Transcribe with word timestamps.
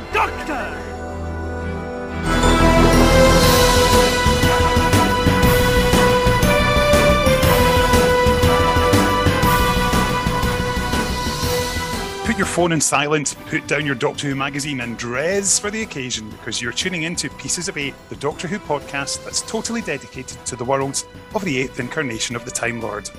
the 0.00 0.12
Doctor! 0.12 0.76
Put 12.24 12.38
your 12.38 12.46
phone 12.46 12.72
in 12.72 12.80
silent, 12.80 13.36
put 13.46 13.66
down 13.66 13.84
your 13.84 13.94
Doctor 13.94 14.28
Who 14.28 14.34
magazine, 14.36 14.80
and 14.80 14.96
dress 14.96 15.58
for 15.58 15.70
the 15.70 15.82
occasion 15.82 16.30
because 16.30 16.62
you're 16.62 16.72
tuning 16.72 17.02
into 17.02 17.28
Pieces 17.30 17.68
of 17.68 17.76
Eight, 17.76 17.94
the 18.08 18.16
Doctor 18.16 18.46
Who 18.48 18.58
podcast 18.58 19.24
that's 19.24 19.42
totally 19.42 19.82
dedicated 19.82 20.44
to 20.46 20.56
the 20.56 20.64
world 20.64 21.04
of 21.34 21.44
the 21.44 21.58
eighth 21.58 21.80
incarnation 21.80 22.36
of 22.36 22.44
the 22.44 22.50
Time 22.50 22.80
Lord. 22.80 23.10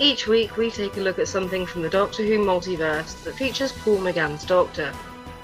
Each 0.00 0.26
week, 0.26 0.56
we 0.56 0.70
take 0.70 0.96
a 0.96 1.00
look 1.00 1.18
at 1.20 1.28
something 1.28 1.64
from 1.64 1.82
the 1.82 1.88
Doctor 1.88 2.24
Who 2.24 2.38
multiverse 2.38 3.22
that 3.22 3.36
features 3.36 3.72
Paul 3.72 3.98
McGann's 3.98 4.44
Doctor. 4.44 4.92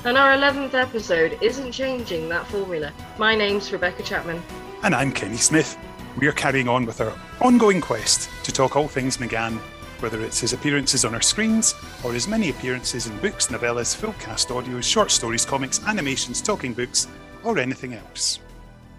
And 0.05 0.17
our 0.17 0.31
11th 0.31 0.75
episode 0.75 1.37
isn't 1.43 1.73
changing 1.73 2.29
that 2.29 2.47
formula. 2.47 2.93
My 3.19 3.35
name's 3.35 3.73
Rebecca 3.73 4.05
Chapman. 4.05 4.41
And 4.85 4.95
I'm 4.95 5.11
Kenny 5.11 5.37
Smith. 5.37 5.77
We 6.21 6.29
are 6.29 6.33
carrying 6.33 6.69
on 6.69 6.87
with 6.87 7.01
our 7.01 7.13
ongoing 7.41 7.81
quest 7.81 8.31
to 8.45 8.53
talk 8.53 8.77
all 8.77 8.87
things 8.87 9.17
McGann, 9.17 9.59
whether 9.99 10.23
it's 10.23 10.39
his 10.39 10.53
appearances 10.53 11.05
on 11.05 11.17
our 11.17 11.21
screens 11.21 11.75
or 12.05 12.13
his 12.13 12.29
many 12.29 12.49
appearances 12.49 13.09
in 13.09 13.19
books, 13.19 13.49
novellas, 13.49 13.97
full 13.97 14.13
cast 14.21 14.51
audios, 14.51 14.85
short 14.85 15.11
stories, 15.11 15.45
comics, 15.45 15.85
animations, 15.89 16.41
talking 16.41 16.75
books, 16.75 17.09
or 17.43 17.59
anything 17.59 17.95
else. 17.95 18.39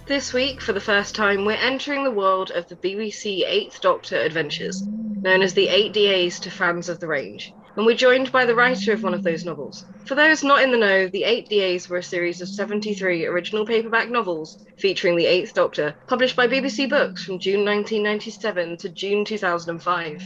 This 0.06 0.34
week, 0.34 0.60
for 0.60 0.74
the 0.74 0.82
first 0.82 1.16
time, 1.16 1.46
we're 1.46 1.54
entering 1.54 2.04
the 2.04 2.12
world 2.12 2.52
of 2.52 2.68
the 2.68 2.76
BBC 2.76 3.46
Eighth 3.48 3.80
Doctor 3.80 4.18
adventures, 4.20 4.84
known 5.22 5.44
as 5.44 5.54
the 5.54 5.70
8 5.70 5.94
DAs 5.94 6.42
to 6.42 6.52
fans 6.52 6.90
of 6.90 7.00
the 7.00 7.08
range. 7.08 7.54
And 7.80 7.86
we're 7.86 7.96
joined 7.96 8.30
by 8.34 8.44
the 8.44 8.56
writer 8.56 8.92
of 8.92 9.04
one 9.04 9.14
of 9.14 9.24
those 9.24 9.46
novels. 9.46 9.86
For 10.04 10.14
those 10.14 10.44
not 10.44 10.62
in 10.62 10.72
the 10.72 10.78
know, 10.78 11.08
the 11.08 11.24
8 11.24 11.48
DAs 11.48 11.88
were 11.88 12.00
a 12.00 12.04
series 12.04 12.42
of 12.42 12.50
73 12.50 13.26
original 13.26 13.66
paperback 13.66 14.10
novels 14.10 14.66
featuring 14.76 15.16
the 15.16 15.26
Eighth 15.26 15.54
Doctor, 15.54 15.96
published 16.08 16.36
by 16.36 16.46
BBC 16.46 16.90
Books 16.90 17.24
from 17.24 17.40
June 17.40 17.64
1997 17.64 18.76
to 18.80 18.90
June 18.90 19.24
2005. 19.24 20.24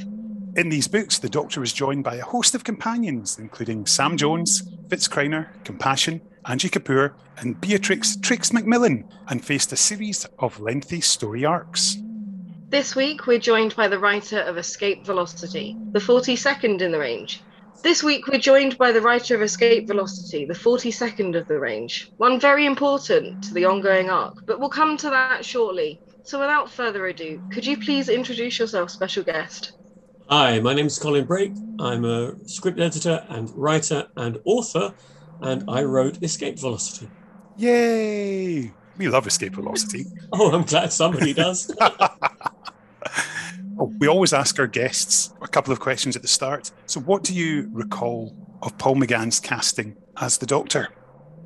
In 0.55 0.69
these 0.69 0.87
books, 0.87 1.19
the 1.19 1.29
Doctor 1.29 1.61
is 1.61 1.71
joined 1.71 2.03
by 2.03 2.15
a 2.15 2.23
host 2.23 2.55
of 2.55 2.63
companions, 2.63 3.37
including 3.37 3.85
Sam 3.85 4.17
Jones, 4.17 4.63
Fitz 4.89 5.07
Kreiner, 5.07 5.49
Compassion, 5.63 6.21
Angie 6.47 6.69
Kapoor, 6.69 7.13
and 7.37 7.61
Beatrix 7.61 8.15
Trix 8.15 8.51
Macmillan, 8.51 9.07
and 9.27 9.45
faced 9.45 9.71
a 9.71 9.77
series 9.77 10.25
of 10.39 10.59
lengthy 10.59 11.01
story 11.01 11.45
arcs. 11.45 11.99
This 12.73 12.95
week, 12.95 13.27
we're 13.27 13.37
joined 13.37 13.75
by 13.75 13.87
the 13.87 13.99
writer 13.99 14.39
of 14.39 14.57
Escape 14.57 15.05
Velocity, 15.05 15.77
the 15.91 15.99
42nd 15.99 16.81
in 16.81 16.91
the 16.91 16.97
range. 16.97 17.43
This 17.83 18.01
week, 18.01 18.25
we're 18.25 18.39
joined 18.39 18.79
by 18.79 18.91
the 18.91 18.99
writer 18.99 19.35
of 19.35 19.43
Escape 19.43 19.85
Velocity, 19.85 20.45
the 20.45 20.55
42nd 20.55 21.37
of 21.37 21.47
the 21.47 21.59
range, 21.59 22.11
one 22.17 22.39
very 22.39 22.65
important 22.65 23.43
to 23.43 23.53
the 23.53 23.65
ongoing 23.65 24.09
arc, 24.09 24.47
but 24.47 24.59
we'll 24.59 24.69
come 24.69 24.97
to 24.97 25.11
that 25.11 25.45
shortly. 25.45 26.01
So, 26.23 26.39
without 26.39 26.67
further 26.67 27.05
ado, 27.05 27.39
could 27.51 27.63
you 27.63 27.77
please 27.77 28.09
introduce 28.09 28.57
yourself, 28.57 28.89
special 28.89 29.21
guest? 29.21 29.73
Hi, 30.27 30.59
my 30.59 30.73
name 30.73 30.87
is 30.87 30.97
Colin 30.97 31.25
Brake. 31.25 31.53
I'm 31.79 32.05
a 32.05 32.33
script 32.49 32.79
editor 32.79 33.23
and 33.29 33.51
writer 33.51 34.07
and 34.17 34.39
author, 34.45 34.95
and 35.41 35.63
I 35.67 35.83
wrote 35.83 36.23
Escape 36.23 36.57
Velocity. 36.57 37.07
Yay! 37.55 38.71
We 38.97 39.09
love 39.09 39.27
Escape 39.27 39.53
Velocity. 39.53 40.07
Oh, 40.35 40.51
I'm 40.51 40.63
glad 40.63 40.91
somebody 40.91 41.31
does. 41.31 41.71
Oh, 43.79 43.91
we 43.99 44.07
always 44.07 44.33
ask 44.33 44.59
our 44.59 44.67
guests 44.67 45.33
a 45.41 45.47
couple 45.47 45.73
of 45.73 45.79
questions 45.79 46.15
at 46.15 46.21
the 46.21 46.27
start. 46.27 46.71
So, 46.85 46.99
what 46.99 47.23
do 47.23 47.33
you 47.33 47.69
recall 47.71 48.35
of 48.61 48.77
Paul 48.77 48.95
McGann's 48.95 49.39
casting 49.39 49.95
as 50.19 50.37
the 50.37 50.45
Doctor? 50.45 50.89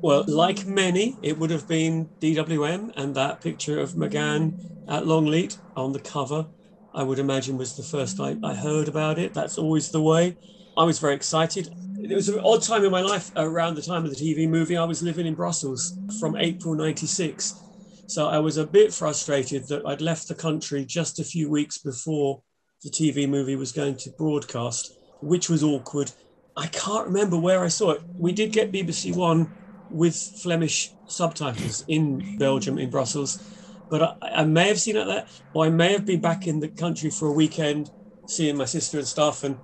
well, 0.00 0.24
like 0.28 0.64
many, 0.64 1.16
it 1.22 1.38
would 1.38 1.50
have 1.50 1.66
been 1.66 2.08
DWM, 2.20 2.92
and 2.96 3.14
that 3.14 3.40
picture 3.40 3.80
of 3.80 3.92
McGann 3.92 4.88
at 4.88 5.06
Longleat 5.06 5.58
on 5.76 5.92
the 5.92 5.98
cover, 5.98 6.46
I 6.94 7.02
would 7.02 7.18
imagine, 7.18 7.58
was 7.58 7.76
the 7.76 7.82
first 7.82 8.20
I, 8.20 8.36
I 8.42 8.54
heard 8.54 8.88
about 8.88 9.18
it. 9.18 9.34
That's 9.34 9.58
always 9.58 9.90
the 9.90 10.02
way. 10.02 10.36
I 10.76 10.84
was 10.84 11.00
very 11.00 11.14
excited. 11.14 11.68
It 12.00 12.14
was 12.14 12.28
an 12.28 12.38
odd 12.44 12.62
time 12.62 12.84
in 12.84 12.92
my 12.92 13.00
life 13.00 13.32
around 13.34 13.74
the 13.74 13.82
time 13.82 14.04
of 14.04 14.10
the 14.10 14.16
TV 14.16 14.48
movie. 14.48 14.76
I 14.76 14.84
was 14.84 15.02
living 15.02 15.26
in 15.26 15.34
Brussels 15.34 15.98
from 16.20 16.36
April 16.36 16.74
96. 16.74 17.67
So 18.08 18.26
I 18.26 18.38
was 18.38 18.56
a 18.56 18.66
bit 18.66 18.94
frustrated 18.94 19.68
that 19.68 19.82
I'd 19.86 20.00
left 20.00 20.28
the 20.28 20.34
country 20.34 20.82
just 20.86 21.18
a 21.20 21.24
few 21.24 21.50
weeks 21.50 21.76
before 21.76 22.42
the 22.82 22.88
TV 22.88 23.28
movie 23.28 23.54
was 23.54 23.70
going 23.70 23.98
to 23.98 24.10
broadcast, 24.16 24.96
which 25.20 25.50
was 25.50 25.62
awkward. 25.62 26.10
I 26.56 26.68
can't 26.68 27.08
remember 27.08 27.38
where 27.38 27.62
I 27.62 27.68
saw 27.68 27.90
it. 27.90 28.02
We 28.16 28.32
did 28.32 28.52
get 28.52 28.72
BBC 28.72 29.14
One 29.14 29.52
with 29.90 30.16
Flemish 30.16 30.96
subtitles 31.06 31.84
in 31.86 32.22
Belgium, 32.38 32.78
in 32.78 32.88
Brussels, 32.88 33.42
but 33.90 34.02
I, 34.22 34.40
I 34.40 34.44
may 34.44 34.68
have 34.68 34.80
seen 34.80 34.96
it 34.96 35.04
there, 35.04 35.26
or 35.52 35.66
I 35.66 35.68
may 35.68 35.92
have 35.92 36.06
been 36.06 36.22
back 36.22 36.46
in 36.46 36.60
the 36.60 36.68
country 36.68 37.10
for 37.10 37.28
a 37.28 37.32
weekend 37.32 37.90
seeing 38.24 38.56
my 38.56 38.64
sister 38.64 38.96
and 38.96 39.06
stuff. 39.06 39.44
And 39.44 39.60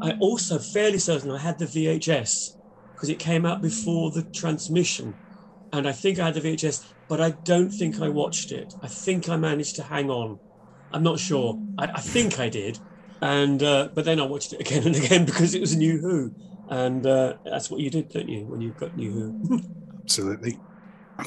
I 0.00 0.12
also 0.20 0.60
fairly 0.60 0.98
certain 0.98 1.32
I 1.32 1.38
had 1.38 1.58
the 1.58 1.64
VHS 1.66 2.50
because 2.94 3.08
it 3.08 3.18
came 3.18 3.44
out 3.44 3.62
before 3.62 4.12
the 4.12 4.22
transmission. 4.32 5.18
And 5.72 5.88
I 5.88 5.92
think 5.92 6.18
I 6.18 6.26
had 6.26 6.34
the 6.34 6.40
VHS, 6.40 6.84
but 7.08 7.20
I 7.20 7.30
don't 7.30 7.70
think 7.70 8.00
I 8.00 8.08
watched 8.08 8.52
it. 8.52 8.74
I 8.82 8.88
think 8.88 9.28
I 9.28 9.36
managed 9.36 9.76
to 9.76 9.82
hang 9.82 10.10
on. 10.10 10.38
I'm 10.92 11.02
not 11.02 11.18
sure. 11.18 11.60
I, 11.78 11.84
I 11.86 12.00
think 12.00 12.40
I 12.40 12.48
did. 12.48 12.78
And 13.20 13.62
uh, 13.62 13.90
but 13.94 14.04
then 14.04 14.18
I 14.18 14.24
watched 14.24 14.52
it 14.52 14.60
again 14.66 14.86
and 14.86 14.96
again 14.96 15.24
because 15.24 15.54
it 15.54 15.60
was 15.60 15.72
a 15.72 15.78
New 15.78 15.98
Who. 15.98 16.34
And 16.68 17.04
uh, 17.06 17.34
that's 17.44 17.70
what 17.70 17.80
you 17.80 17.90
did, 17.90 18.10
don't 18.10 18.28
you, 18.28 18.44
when 18.44 18.60
you 18.60 18.70
got 18.70 18.96
New 18.96 19.10
Who? 19.12 19.60
Absolutely. 20.02 20.58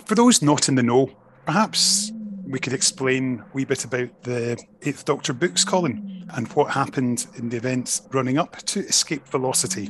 For 0.06 0.16
those 0.16 0.42
not 0.42 0.70
in 0.70 0.76
the 0.76 0.84
know, 0.84 1.10
perhaps 1.46 2.12
we 2.46 2.60
could 2.60 2.74
explain 2.74 3.40
a 3.40 3.46
wee 3.54 3.66
bit 3.66 3.86
about 3.86 4.24
the 4.24 4.62
Eighth 4.82 5.06
Doctor 5.06 5.34
books, 5.34 5.64
Colin, 5.64 6.28
and 6.34 6.48
what 6.54 6.72
happened 6.72 7.28
in 7.36 7.50
the 7.50 7.58
events 7.58 8.02
running 8.12 8.38
up 8.38 8.58
to 8.58 8.80
Escape 8.82 9.28
Velocity. 9.28 9.90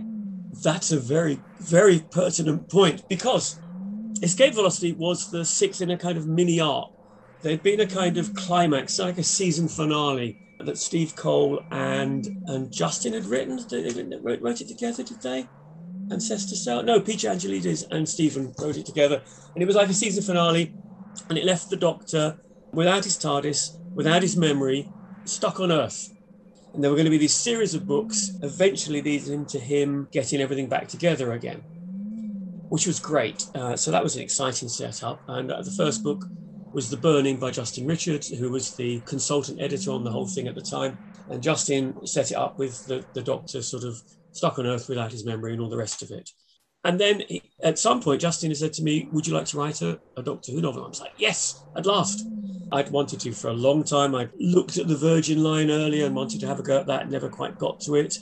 That's 0.64 0.92
a 0.92 1.00
very, 1.00 1.40
very 1.60 2.00
pertinent 2.12 2.70
point 2.70 3.08
because 3.10 3.60
Escape 4.22 4.54
Velocity 4.54 4.94
was 4.94 5.32
the 5.32 5.44
sixth 5.44 5.82
in 5.82 5.92
a 5.92 5.98
kind 5.98 6.18
of 6.18 6.28
mini 6.28 6.60
arc. 6.60 6.92
There'd 7.42 7.64
been 7.64 7.82
a 7.82 7.88
kind 7.88 8.18
of 8.18 8.34
climax, 8.36 9.00
like 9.00 9.18
a 9.18 9.24
season 9.24 9.68
finale 9.68 10.38
that 10.60 10.78
Steve 10.78 11.16
Cole 11.16 11.64
and 11.72 12.26
and 12.48 12.72
Justin 12.72 13.14
had 13.14 13.26
written. 13.26 13.60
They, 13.70 14.18
wrote, 14.22 14.42
wrote 14.42 14.62
it 14.62 14.68
together, 14.68 15.04
did 15.04 15.22
they? 15.22 15.48
Sester 16.10 16.56
Stout? 16.56 16.86
No, 16.86 17.00
Peter 17.00 17.30
Anghelides 17.30 17.86
and 17.90 18.08
Stephen 18.08 18.54
wrote 18.60 18.78
it 18.78 18.86
together. 18.86 19.22
And 19.54 19.64
it 19.64 19.66
was 19.66 19.76
like 19.76 19.90
a 19.90 19.94
season 19.94 20.24
finale, 20.24 20.74
and 21.30 21.38
it 21.38 21.46
left 21.46 21.70
the 21.70 21.76
Doctor 21.76 22.38
without 22.72 23.04
his 23.04 23.18
TARDIS, 23.18 23.78
without 23.94 24.22
his 24.22 24.36
memory, 24.36 24.90
stuck 25.26 25.60
on 25.60 25.72
Earth. 25.72 26.10
And 26.74 26.84
there 26.84 26.90
were 26.90 26.98
going 26.98 27.06
to 27.06 27.12
be 27.12 27.20
these 27.20 27.34
series 27.34 27.76
of 27.76 27.86
books, 27.86 28.32
eventually 28.42 29.02
leading 29.02 29.46
to 29.48 29.60
him 29.60 30.08
getting 30.12 30.42
everything 30.42 30.68
back 30.68 30.88
together 30.88 31.34
again, 31.34 31.64
which 32.74 32.88
was 32.88 33.00
great. 33.00 33.46
Uh, 33.54 33.76
so 33.76 33.92
that 33.92 34.02
was 34.02 34.16
an 34.16 34.24
exciting 34.24 34.68
setup. 34.68 35.22
And 35.28 35.52
uh, 35.52 35.62
the 35.62 35.70
first 35.70 36.02
book 36.02 36.26
was 36.74 36.90
The 36.90 36.98
Burning 36.98 37.38
by 37.38 37.52
Justin 37.52 37.86
Richards, 37.86 38.30
who 38.30 38.50
was 38.50 38.76
the 38.76 39.02
consultant 39.02 39.62
editor 39.62 39.92
on 39.92 40.04
the 40.04 40.10
whole 40.10 40.26
thing 40.26 40.48
at 40.48 40.56
the 40.56 40.62
time. 40.64 40.98
And 41.30 41.44
Justin 41.44 41.94
set 42.08 42.32
it 42.32 42.36
up 42.36 42.58
with 42.58 42.84
the, 42.86 43.06
the 43.14 43.22
Doctor 43.22 43.62
sort 43.62 43.84
of 43.84 44.02
stuck 44.32 44.58
on 44.58 44.66
Earth 44.66 44.90
without 44.90 45.12
his 45.12 45.24
memory 45.24 45.52
and 45.52 45.62
all 45.62 45.70
the 45.70 45.78
rest 45.78 46.02
of 46.02 46.10
it. 46.10 46.28
And 46.84 47.00
then 47.00 47.22
he, 47.30 47.44
at 47.64 47.78
some 47.78 48.02
point, 48.02 48.22
Justin 48.22 48.56
said 48.56 48.74
to 48.74 48.84
me, 48.84 49.08
Would 49.12 49.28
you 49.28 49.36
like 49.36 49.46
to 49.50 49.58
write 49.60 49.84
a, 49.84 50.00
a 50.18 50.24
Doctor 50.24 50.52
Who 50.52 50.60
novel? 50.60 50.84
I 50.84 50.88
was 50.88 51.00
like, 51.00 51.14
Yes, 51.16 51.66
at 51.78 51.86
last. 51.86 52.28
I'd 52.72 52.90
wanted 52.90 53.20
to 53.20 53.34
for 53.34 53.52
a 53.52 53.54
long 53.54 53.84
time. 53.84 54.16
I'd 54.16 54.32
looked 54.40 54.78
at 54.78 54.88
the 54.88 54.98
Virgin 54.98 55.44
line 55.44 55.70
earlier 55.70 56.08
and 56.08 56.16
wanted 56.16 56.40
to 56.40 56.48
have 56.48 56.60
a 56.60 56.64
go 56.64 56.80
at 56.80 56.88
that, 56.88 57.08
never 57.08 57.30
quite 57.30 57.60
got 57.60 57.82
to 57.82 57.94
it. 57.94 58.16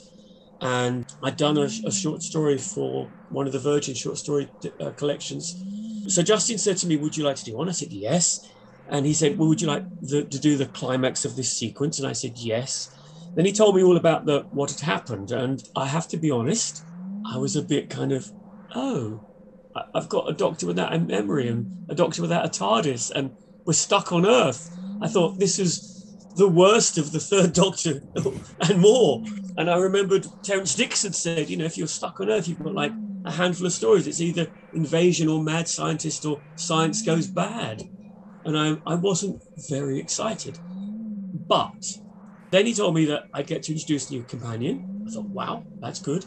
And 0.62 1.04
I'd 1.22 1.36
done 1.36 1.58
a, 1.58 1.68
a 1.86 1.92
short 1.92 2.22
story 2.22 2.56
for 2.58 3.10
one 3.28 3.46
of 3.46 3.52
the 3.52 3.58
Virgin 3.58 3.94
short 3.94 4.18
story 4.18 4.50
uh, 4.80 4.92
collections. 4.92 5.54
So 6.08 6.22
Justin 6.22 6.58
said 6.58 6.76
to 6.78 6.86
me, 6.86 6.96
Would 6.96 7.16
you 7.16 7.24
like 7.24 7.36
to 7.36 7.44
do 7.44 7.56
one? 7.56 7.68
I 7.68 7.72
said, 7.72 7.92
Yes. 7.92 8.40
And 8.88 9.06
he 9.06 9.14
said, 9.14 9.38
Well, 9.38 9.48
would 9.48 9.60
you 9.60 9.68
like 9.68 9.84
the, 10.00 10.24
to 10.24 10.38
do 10.38 10.56
the 10.56 10.66
climax 10.66 11.24
of 11.24 11.36
this 11.36 11.52
sequence? 11.52 11.98
And 11.98 12.08
I 12.08 12.12
said, 12.12 12.32
Yes. 12.36 12.88
Then 13.34 13.44
he 13.44 13.52
told 13.52 13.76
me 13.76 13.82
all 13.82 13.96
about 13.96 14.26
the 14.26 14.46
what 14.50 14.70
had 14.70 14.80
happened. 14.80 15.30
And 15.32 15.62
I 15.76 15.86
have 15.86 16.08
to 16.08 16.16
be 16.16 16.30
honest, 16.30 16.84
I 17.24 17.38
was 17.38 17.56
a 17.56 17.62
bit 17.62 17.90
kind 17.90 18.12
of, 18.12 18.30
oh, 18.74 19.22
I've 19.94 20.08
got 20.08 20.28
a 20.28 20.34
doctor 20.34 20.66
without 20.66 20.94
a 20.94 20.98
memory 20.98 21.48
and 21.48 21.88
a 21.88 21.94
doctor 21.94 22.22
without 22.22 22.44
a 22.44 22.48
TARDIS, 22.48 23.10
and 23.10 23.32
we're 23.64 23.72
stuck 23.72 24.12
on 24.12 24.26
Earth. 24.26 24.68
I 25.00 25.08
thought 25.08 25.38
this 25.38 25.58
is 25.58 25.91
the 26.36 26.48
worst 26.48 26.98
of 26.98 27.12
the 27.12 27.20
third 27.20 27.52
Doctor 27.62 28.00
and 28.60 28.80
more. 28.80 29.22
And 29.56 29.70
I 29.70 29.76
remembered 29.76 30.26
Terrance 30.42 30.74
Dicks 30.74 31.02
had 31.02 31.14
said, 31.14 31.50
you 31.50 31.56
know, 31.56 31.64
if 31.64 31.76
you're 31.76 31.86
stuck 31.86 32.20
on 32.20 32.30
Earth, 32.30 32.48
you've 32.48 32.62
got 32.62 32.74
like 32.74 32.92
a 33.24 33.30
handful 33.30 33.66
of 33.66 33.72
stories. 33.72 34.06
It's 34.06 34.20
either 34.20 34.48
invasion 34.72 35.28
or 35.28 35.42
mad 35.42 35.68
scientist 35.68 36.24
or 36.24 36.42
science 36.56 37.02
goes 37.02 37.26
bad. 37.26 37.82
And 38.44 38.58
I, 38.58 38.76
I 38.86 38.94
wasn't 38.94 39.42
very 39.68 39.98
excited. 39.98 40.58
But 41.48 41.84
then 42.50 42.66
he 42.66 42.74
told 42.74 42.94
me 42.94 43.04
that 43.06 43.24
I'd 43.32 43.46
get 43.46 43.62
to 43.64 43.72
introduce 43.72 44.10
a 44.10 44.14
new 44.14 44.24
companion. 44.24 45.04
I 45.06 45.10
thought, 45.10 45.28
wow, 45.28 45.64
that's 45.80 46.00
good. 46.00 46.24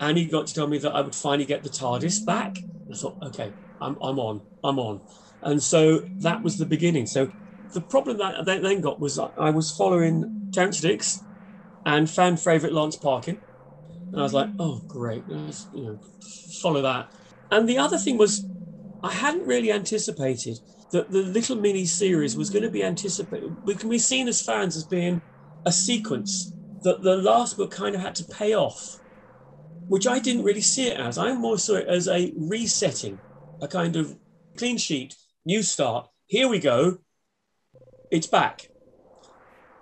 And 0.00 0.18
he 0.18 0.24
got 0.26 0.46
to 0.46 0.54
tell 0.54 0.66
me 0.66 0.78
that 0.78 0.94
I 0.94 1.00
would 1.00 1.14
finally 1.14 1.46
get 1.46 1.62
the 1.62 1.70
TARDIS 1.70 2.26
back. 2.26 2.58
I 2.90 2.94
thought, 2.96 3.16
okay, 3.22 3.52
I'm, 3.80 3.96
I'm 4.02 4.18
on, 4.18 4.42
I'm 4.64 4.78
on. 4.78 5.00
And 5.42 5.62
so 5.62 6.02
that 6.18 6.42
was 6.42 6.58
the 6.58 6.66
beginning. 6.66 7.06
So 7.06 7.28
the 7.72 7.80
problem 7.80 8.18
that 8.18 8.40
I 8.40 8.58
then 8.58 8.80
got 8.80 9.00
was 9.00 9.18
I 9.18 9.50
was 9.50 9.70
following 9.70 10.50
Terrance 10.52 10.80
Dicks 10.80 11.22
and 11.84 12.08
fan 12.08 12.36
favorite 12.36 12.72
Lance 12.72 12.96
Parkin. 12.96 13.40
And 14.12 14.20
I 14.20 14.22
was 14.22 14.34
like, 14.34 14.50
oh, 14.58 14.82
great, 14.86 15.24
let's, 15.26 15.66
you 15.74 15.84
know, 15.84 16.00
follow 16.60 16.82
that. 16.82 17.10
And 17.50 17.68
the 17.68 17.78
other 17.78 17.96
thing 17.96 18.18
was, 18.18 18.44
I 19.02 19.12
hadn't 19.12 19.46
really 19.46 19.72
anticipated 19.72 20.60
that 20.90 21.10
the 21.10 21.22
little 21.22 21.56
mini 21.56 21.86
series 21.86 22.36
was 22.36 22.50
going 22.50 22.62
to 22.62 22.70
be 22.70 22.84
anticipated. 22.84 23.56
We 23.64 23.74
can 23.74 23.88
be 23.88 23.98
seen 23.98 24.28
as 24.28 24.42
fans 24.44 24.76
as 24.76 24.84
being 24.84 25.22
a 25.64 25.72
sequence 25.72 26.52
that 26.82 27.02
the 27.02 27.16
last 27.16 27.56
book 27.56 27.70
kind 27.70 27.94
of 27.94 28.02
had 28.02 28.14
to 28.16 28.24
pay 28.24 28.54
off, 28.54 28.98
which 29.88 30.06
I 30.06 30.18
didn't 30.18 30.44
really 30.44 30.60
see 30.60 30.88
it 30.88 31.00
as. 31.00 31.16
I 31.16 31.32
more 31.34 31.56
saw 31.56 31.76
it 31.76 31.88
as 31.88 32.08
a 32.08 32.34
resetting, 32.36 33.18
a 33.62 33.68
kind 33.68 33.96
of 33.96 34.18
clean 34.58 34.76
sheet, 34.76 35.16
new 35.46 35.62
start. 35.62 36.08
Here 36.26 36.48
we 36.48 36.58
go. 36.58 36.98
It's 38.12 38.26
back. 38.26 38.68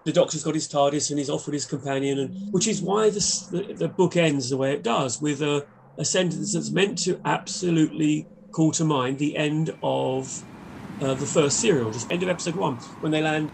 The 0.05 0.13
Doctor's 0.13 0.45
got 0.45 0.55
his 0.55 0.69
TARDIS 0.69 1.11
and 1.11 1.19
he's 1.19 1.29
off 1.29 1.47
with 1.47 1.53
his 1.53 1.67
companion, 1.67 2.21
and 2.21 2.53
which 2.53 2.69
is 2.69 2.81
why 2.81 3.11
this, 3.11 3.41
the, 3.47 3.75
the 3.75 3.89
book 3.89 4.17
ends 4.17 4.51
the 4.51 4.57
way 4.57 4.73
it 4.73 4.85
does 4.85 5.21
with 5.21 5.43
a, 5.43 5.67
a 5.99 6.05
sentence 6.05 6.55
that's 6.55 6.71
meant 6.71 6.97
to 6.99 7.21
absolutely 7.25 8.29
call 8.53 8.71
to 8.71 8.85
mind 8.85 9.19
the 9.19 9.37
end 9.37 9.77
of 9.83 10.45
uh, 11.03 11.15
the 11.15 11.27
first 11.27 11.59
serial, 11.59 11.91
just 11.91 12.11
end 12.13 12.23
of 12.23 12.29
episode 12.29 12.55
one, 12.55 12.77
when 13.01 13.11
they 13.11 13.21
land 13.21 13.51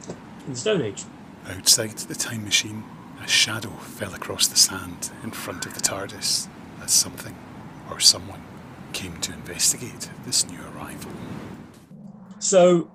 in 0.46 0.52
the 0.52 0.58
Stone 0.58 0.82
Age. 0.82 1.04
Outside 1.46 1.96
the 1.96 2.14
time 2.14 2.44
machine, 2.44 2.84
a 3.24 3.26
shadow 3.26 3.70
fell 3.70 4.12
across 4.12 4.46
the 4.46 4.58
sand 4.58 5.10
in 5.24 5.30
front 5.30 5.64
of 5.64 5.72
the 5.72 5.80
TARDIS 5.80 6.48
as 6.82 6.92
something 6.92 7.34
or 7.90 7.98
someone 7.98 8.42
came 8.92 9.16
to 9.22 9.32
investigate 9.32 10.10
this 10.26 10.46
new 10.46 10.60
arrival. 10.74 11.12
So 12.38 12.90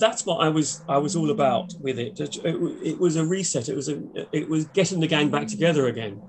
that's 0.00 0.26
what 0.26 0.38
I 0.38 0.48
was 0.48 0.82
I 0.88 0.98
was 0.98 1.16
all 1.16 1.30
about 1.30 1.74
with 1.78 1.98
it. 1.98 2.18
It, 2.20 2.36
it 2.44 3.00
was 3.00 3.16
a 3.16 3.26
reset. 3.26 3.68
It 3.68 3.76
was 3.76 3.88
a 3.88 4.02
it 4.36 4.48
was 4.48 4.66
getting 4.66 5.00
the 5.00 5.06
gang 5.08 5.30
back 5.30 5.48
together 5.48 5.86
again, 5.86 6.24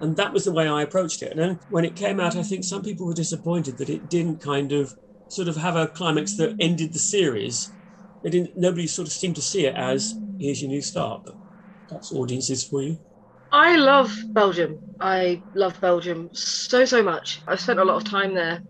and 0.00 0.16
that 0.16 0.32
was 0.32 0.44
the 0.44 0.52
way 0.52 0.68
I 0.68 0.82
approached 0.82 1.22
it. 1.22 1.32
And 1.32 1.40
then 1.40 1.60
when 1.68 1.84
it 1.84 1.96
came 1.96 2.20
out, 2.20 2.36
I 2.36 2.42
think 2.42 2.64
some 2.64 2.82
people 2.82 3.06
were 3.06 3.14
disappointed 3.14 3.78
that 3.78 3.90
it 3.90 4.08
didn't 4.08 4.40
kind 4.40 4.72
of 4.72 4.94
sort 5.28 5.48
of 5.48 5.56
have 5.56 5.76
a 5.76 5.88
climax 5.88 6.36
that 6.36 6.56
ended 6.60 6.92
the 6.94 6.98
series. 7.00 7.74
They 8.22 8.30
didn't. 8.30 8.56
Nobody 8.56 8.86
sort 8.86 9.08
of 9.08 9.12
seemed 9.14 9.36
to 9.36 9.42
see 9.42 9.66
it 9.66 9.74
as 9.76 10.14
here's 10.38 10.62
your 10.62 10.70
new 10.70 10.82
start. 10.82 11.22
But 11.24 11.36
that's 11.90 12.12
audiences 12.12 12.64
for 12.66 12.82
you. 12.82 12.98
I 13.52 13.76
love 13.76 14.14
Belgium. 14.34 14.80
I 15.00 15.44
love 15.54 15.80
Belgium 15.80 16.30
so 16.32 16.84
so 16.84 17.02
much. 17.02 17.42
I've 17.46 17.60
spent 17.60 17.78
a 17.78 17.84
lot 17.84 17.96
of 17.96 18.04
time 18.04 18.34
there. 18.34 18.62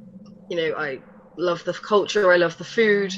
You 0.49 0.57
know, 0.57 0.75
I 0.77 1.03
love 1.37 1.65
the 1.65 1.75
culture. 1.75 2.33
I 2.33 2.37
love 2.37 2.57
the 2.59 2.65
food, 2.65 3.13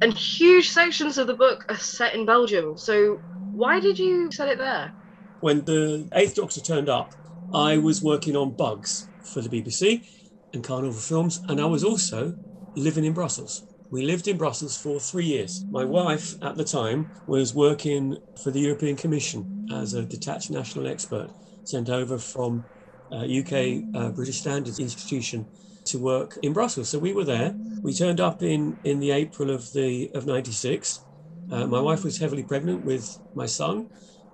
and 0.00 0.12
huge 0.14 0.70
sections 0.70 1.18
of 1.18 1.26
the 1.26 1.34
book 1.34 1.64
are 1.68 1.76
set 1.76 2.14
in 2.14 2.26
Belgium. 2.26 2.76
So 2.76 3.18
why 3.52 3.80
did 3.80 3.98
you 3.98 4.30
set 4.32 4.48
it 4.48 4.58
there? 4.58 4.92
When 5.40 5.64
the 5.64 6.08
Eighth 6.14 6.34
Doctor 6.34 6.60
turned 6.60 6.88
up, 6.88 7.14
I 7.52 7.78
was 7.78 8.02
working 8.02 8.36
on 8.36 8.56
Bugs 8.56 9.08
for 9.32 9.40
the 9.40 9.48
BBC 9.48 10.04
and 10.52 10.64
Carnival 10.64 11.00
Films, 11.00 11.40
and 11.48 11.60
I 11.60 11.64
was 11.64 11.84
also 11.84 12.34
living 12.76 13.04
in 13.04 13.12
Brussels. 13.12 13.62
We 13.90 14.04
lived 14.04 14.28
in 14.28 14.36
Brussels 14.36 14.76
for 14.76 15.00
three 15.00 15.24
years. 15.24 15.64
My 15.70 15.84
wife 15.84 16.34
at 16.42 16.56
the 16.56 16.64
time 16.64 17.12
was 17.26 17.54
working 17.54 18.18
for 18.42 18.50
the 18.50 18.60
European 18.60 18.96
Commission 18.96 19.68
as 19.72 19.94
a 19.94 20.04
detached 20.04 20.50
national 20.50 20.86
expert 20.86 21.30
sent 21.64 21.88
over 21.88 22.18
from 22.18 22.64
uh, 23.10 23.24
UK 23.24 23.84
uh, 23.94 24.10
British 24.10 24.40
Standards 24.40 24.78
Institution 24.78 25.46
to 25.88 25.98
work 25.98 26.38
in 26.42 26.52
Brussels. 26.52 26.90
So 26.90 26.98
we 26.98 27.12
were 27.12 27.24
there. 27.24 27.56
We 27.82 27.92
turned 27.94 28.20
up 28.20 28.42
in, 28.42 28.78
in 28.84 29.00
the 29.00 29.10
April 29.10 29.50
of 29.50 29.72
the 29.72 30.10
of 30.14 30.26
96. 30.26 31.04
Uh, 31.50 31.66
my 31.66 31.80
wife 31.80 32.04
was 32.04 32.18
heavily 32.18 32.42
pregnant 32.44 32.84
with 32.84 33.18
my 33.34 33.46
son, 33.46 33.88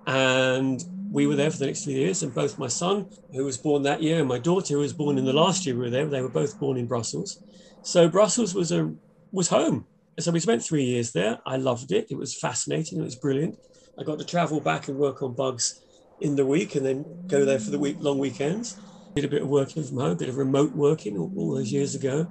and 0.05 0.81
we 1.09 1.27
were 1.27 1.35
there 1.35 1.51
for 1.51 1.57
the 1.57 1.65
next 1.67 1.83
three 1.83 1.93
years. 1.93 2.21
And 2.23 2.33
both 2.33 2.57
my 2.57 2.67
son, 2.67 3.09
who 3.31 3.45
was 3.45 3.57
born 3.57 3.83
that 3.83 4.01
year, 4.01 4.19
and 4.19 4.27
my 4.27 4.39
daughter, 4.39 4.73
who 4.73 4.79
was 4.79 4.93
born 4.93 5.17
in 5.17 5.25
the 5.25 5.33
last 5.33 5.65
year 5.65 5.75
we 5.75 5.81
were 5.81 5.89
there, 5.89 6.07
they 6.07 6.21
were 6.21 6.29
both 6.29 6.59
born 6.59 6.77
in 6.77 6.87
Brussels. 6.87 7.39
So 7.81 8.09
Brussels 8.09 8.53
was 8.53 8.71
a 8.71 8.93
was 9.31 9.49
home. 9.49 9.87
So 10.19 10.31
we 10.31 10.39
spent 10.39 10.63
three 10.63 10.83
years 10.85 11.11
there. 11.11 11.39
I 11.45 11.57
loved 11.57 11.91
it. 11.91 12.07
It 12.09 12.17
was 12.17 12.37
fascinating. 12.37 12.99
It 12.99 13.03
was 13.03 13.17
brilliant. 13.17 13.57
I 13.99 14.03
got 14.03 14.19
to 14.19 14.25
travel 14.25 14.61
back 14.61 14.87
and 14.87 14.97
work 14.97 15.21
on 15.21 15.35
bugs 15.35 15.81
in 16.19 16.35
the 16.35 16.45
week, 16.45 16.75
and 16.75 16.85
then 16.85 17.05
go 17.29 17.45
there 17.45 17.59
for 17.59 17.71
the 17.71 17.79
week 17.79 17.97
long 17.99 18.19
weekends. 18.19 18.77
Did 19.15 19.23
a 19.23 19.29
bit 19.29 19.43
of 19.43 19.47
working 19.47 19.81
from 19.81 19.95
home, 19.95 20.11
a 20.11 20.15
bit 20.15 20.27
of 20.27 20.35
remote 20.35 20.73
working 20.75 21.17
all, 21.17 21.31
all 21.37 21.55
those 21.55 21.71
years 21.71 21.95
ago, 21.95 22.27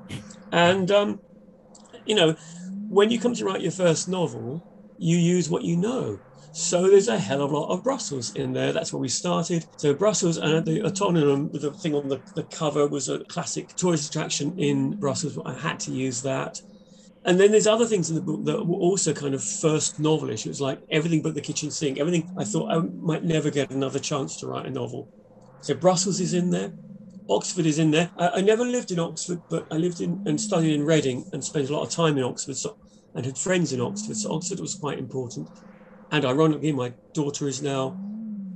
and 0.52 0.90
um, 0.90 1.18
you 2.04 2.14
know, 2.14 2.36
when 2.90 3.10
you 3.10 3.18
come 3.18 3.34
to 3.34 3.44
write 3.46 3.62
your 3.62 3.72
first 3.72 4.06
novel, 4.06 4.62
you 4.98 5.16
use 5.16 5.48
what 5.48 5.64
you 5.64 5.78
know. 5.78 6.18
So 6.52 6.82
there's 6.90 7.08
a 7.08 7.18
hell 7.18 7.40
of 7.40 7.52
a 7.52 7.56
lot 7.56 7.72
of 7.72 7.82
Brussels 7.82 8.34
in 8.34 8.52
there. 8.52 8.74
That's 8.74 8.92
where 8.92 9.00
we 9.00 9.08
started. 9.08 9.64
So 9.78 9.94
Brussels 9.94 10.36
and 10.36 10.66
the 10.66 10.80
Atomium, 10.80 11.50
the 11.52 11.72
thing 11.72 11.94
on 11.94 12.10
the, 12.10 12.20
the 12.34 12.42
cover 12.42 12.86
was 12.86 13.08
a 13.08 13.24
classic 13.24 13.74
tourist 13.76 14.08
attraction 14.10 14.54
in 14.58 14.98
Brussels. 15.00 15.38
I 15.46 15.54
had 15.54 15.80
to 15.80 15.90
use 15.90 16.20
that. 16.20 16.60
And 17.24 17.40
then 17.40 17.50
there's 17.50 17.66
other 17.66 17.86
things 17.86 18.10
in 18.10 18.16
the 18.16 18.20
book 18.20 18.44
that 18.44 18.66
were 18.66 18.76
also 18.76 19.14
kind 19.14 19.34
of 19.34 19.42
first 19.42 20.02
novelish. 20.02 20.44
It 20.44 20.50
was 20.50 20.60
like 20.60 20.80
everything 20.90 21.22
but 21.22 21.34
the 21.34 21.40
kitchen 21.40 21.70
sink. 21.70 21.98
Everything 21.98 22.28
I 22.36 22.44
thought 22.44 22.70
I 22.70 22.80
might 22.80 23.24
never 23.24 23.50
get 23.50 23.70
another 23.70 23.98
chance 23.98 24.36
to 24.40 24.48
write 24.48 24.66
a 24.66 24.70
novel. 24.70 25.08
So 25.64 25.72
Brussels 25.72 26.20
is 26.20 26.34
in 26.34 26.50
there. 26.50 26.74
Oxford 27.30 27.64
is 27.64 27.78
in 27.78 27.90
there. 27.90 28.10
I, 28.18 28.28
I 28.28 28.40
never 28.42 28.66
lived 28.66 28.90
in 28.90 28.98
Oxford, 28.98 29.40
but 29.48 29.66
I 29.70 29.76
lived 29.76 29.98
in 29.98 30.20
and 30.26 30.38
studied 30.38 30.74
in 30.74 30.84
Reading 30.84 31.24
and 31.32 31.42
spent 31.42 31.70
a 31.70 31.72
lot 31.72 31.84
of 31.84 31.90
time 31.90 32.18
in 32.18 32.22
Oxford 32.22 32.58
so, 32.58 32.76
and 33.14 33.24
had 33.24 33.38
friends 33.38 33.72
in 33.72 33.80
Oxford. 33.80 34.18
So 34.18 34.30
Oxford 34.34 34.60
was 34.60 34.74
quite 34.74 34.98
important. 34.98 35.48
And 36.10 36.26
ironically, 36.26 36.70
my 36.72 36.92
daughter 37.14 37.48
is 37.48 37.62
now 37.62 37.96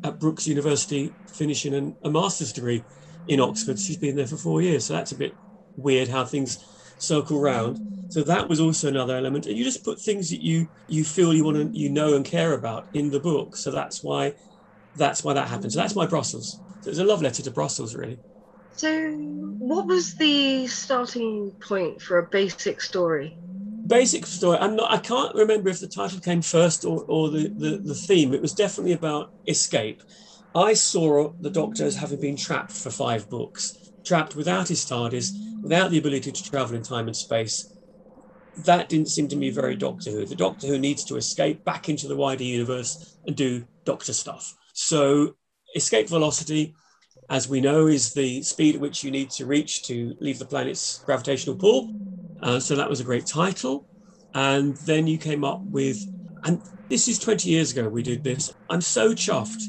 at 0.05 0.21
Brookes 0.21 0.47
University 0.47 1.17
finishing 1.33 1.73
an, 1.73 1.97
a 2.05 2.11
master's 2.11 2.53
degree 2.53 2.85
in 3.27 3.41
Oxford. 3.41 3.79
She's 3.79 3.97
been 3.97 4.17
there 4.17 4.27
for 4.27 4.37
four 4.37 4.61
years. 4.61 4.85
So 4.85 4.93
that's 4.93 5.13
a 5.13 5.17
bit 5.17 5.39
weird 5.79 6.09
how 6.09 6.27
things 6.27 6.63
circle 6.99 7.41
round. 7.41 7.81
So 8.11 8.23
that 8.23 8.51
was 8.51 8.61
also 8.61 8.89
another 8.89 9.17
element. 9.17 9.47
And 9.47 9.57
you 9.57 9.65
just 9.65 9.83
put 9.83 9.99
things 9.99 10.29
that 10.29 10.43
you 10.43 10.69
you 10.87 11.05
feel 11.05 11.33
you 11.33 11.45
want 11.45 11.57
to 11.57 11.79
you 11.79 11.89
know 11.89 12.15
and 12.17 12.25
care 12.25 12.53
about 12.53 12.89
in 12.93 13.09
the 13.11 13.21
book. 13.21 13.57
So 13.57 13.71
that's 13.71 14.03
why 14.03 14.35
that's 14.95 15.25
why 15.25 15.33
that 15.33 15.49
happened. 15.49 15.73
So 15.73 15.81
that's 15.81 15.97
my 15.97 16.05
Brussels. 16.05 16.61
So 16.81 16.91
was 16.91 16.99
a 16.99 17.05
love 17.05 17.23
letter 17.23 17.43
to 17.43 17.51
Brussels, 17.51 17.95
really. 17.95 18.19
So, 18.77 19.11
what 19.59 19.87
was 19.87 20.15
the 20.15 20.67
starting 20.69 21.53
point 21.61 22.01
for 22.01 22.19
a 22.19 22.29
basic 22.31 22.81
story? 22.81 23.37
basic 23.89 24.27
story. 24.27 24.59
I'm 24.59 24.77
not. 24.77 24.93
I 24.93 24.99
can't 24.99 25.35
remember 25.35 25.69
if 25.71 25.81
the 25.81 25.89
title 25.89 26.21
came 26.21 26.43
first 26.43 26.85
or, 26.85 27.05
or 27.09 27.31
the, 27.31 27.49
the, 27.49 27.79
the 27.79 27.95
theme. 27.95 28.35
It 28.35 28.43
was 28.43 28.55
definitely 28.55 28.93
about 28.93 29.33
escape. 29.47 30.03
I 30.55 30.75
saw 30.75 31.33
the 31.41 31.51
Doctor 31.51 31.85
as 31.85 31.97
having 31.97 32.21
been 32.21 32.37
trapped 32.37 32.73
for 32.73 32.91
five 32.91 33.29
books, 33.29 33.91
trapped 34.05 34.37
without 34.37 34.69
his 34.69 34.85
TARDIS, 34.85 35.31
without 35.63 35.91
the 35.91 35.99
ability 35.99 36.33
to 36.33 36.43
travel 36.43 36.77
in 36.77 36.83
time 36.83 37.07
and 37.07 37.17
space. 37.17 37.73
That 38.65 38.89
didn't 38.89 39.09
seem 39.09 39.29
to 39.29 39.37
me 39.37 39.51
very 39.51 39.77
Doctor 39.77 40.11
Who. 40.11 40.27
The 40.27 40.35
Doctor 40.35 40.67
Who 40.67 40.79
needs 40.79 41.05
to 41.07 41.17
escape 41.17 41.65
back 41.65 41.89
into 41.89 42.09
the 42.09 42.17
wider 42.17 42.45
universe 42.45 43.19
and 43.27 43.37
do 43.37 43.65
Doctor 43.85 44.13
stuff. 44.13 44.55
So, 44.73 45.35
escape 45.75 46.09
velocity, 46.09 46.75
as 47.31 47.49
we 47.49 47.61
know, 47.61 47.87
is 47.87 48.13
the 48.15 48.43
speed 48.43 48.77
at 48.77 48.81
which 48.81 49.05
you 49.05 49.11
need 49.11 49.31
to 49.33 49.47
reach 49.47 49.85
to 49.85 50.17
leave 50.21 50.39
the 50.39 50.47
planet's 50.47 51.03
gravitational 51.05 51.57
pull. 51.57 51.93
Uh, 52.43 52.59
so 52.61 52.75
that 52.75 52.89
was 52.89 53.01
a 53.01 53.05
great 53.05 53.27
title. 53.27 53.87
And 54.35 54.77
then 54.87 55.07
you 55.07 55.19
came 55.19 55.45
up 55.45 55.63
with, 55.71 55.99
and 56.45 56.63
this 56.89 57.09
is 57.09 57.19
20 57.19 57.49
years 57.49 57.73
ago 57.73 57.89
we 57.89 58.03
did 58.03 58.25
this. 58.25 58.53
I'm 58.71 58.81
so 58.81 59.13
chuffed 59.13 59.63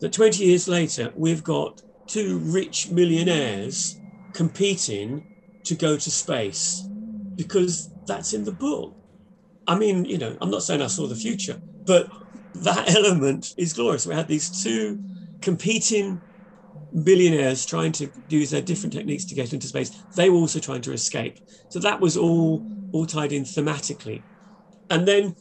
that 0.00 0.12
20 0.12 0.44
years 0.44 0.68
later 0.68 1.12
we've 1.16 1.42
got 1.42 1.80
two 2.06 2.38
rich 2.38 2.90
millionaires 2.90 4.00
competing 4.34 5.24
to 5.64 5.74
go 5.74 5.96
to 5.96 6.10
space 6.10 6.88
because 7.36 7.88
that's 8.06 8.32
in 8.32 8.44
the 8.44 8.52
book. 8.52 8.94
I 9.66 9.78
mean, 9.78 10.04
you 10.04 10.18
know, 10.18 10.36
I'm 10.40 10.50
not 10.50 10.62
saying 10.62 10.82
I 10.82 10.88
saw 10.88 11.06
the 11.06 11.14
future, 11.14 11.60
but 11.86 12.08
that 12.54 12.94
element 12.96 13.54
is 13.56 13.72
glorious. 13.72 14.06
We 14.06 14.14
had 14.14 14.28
these 14.28 14.62
two 14.62 15.02
competing 15.42 16.20
billionaires 17.04 17.64
trying 17.64 17.92
to 17.92 18.10
use 18.28 18.50
their 18.50 18.62
different 18.62 18.92
techniques 18.92 19.24
to 19.26 19.34
get 19.34 19.52
into 19.52 19.66
space. 19.66 19.90
They 20.14 20.30
were 20.30 20.36
also 20.36 20.58
trying 20.58 20.82
to 20.82 20.92
escape. 20.92 21.38
So 21.68 21.78
that 21.80 22.00
was 22.00 22.16
all 22.16 22.66
all 22.92 23.06
tied 23.06 23.32
in 23.32 23.44
thematically. 23.44 24.22
And 24.90 25.08
then 25.08 25.34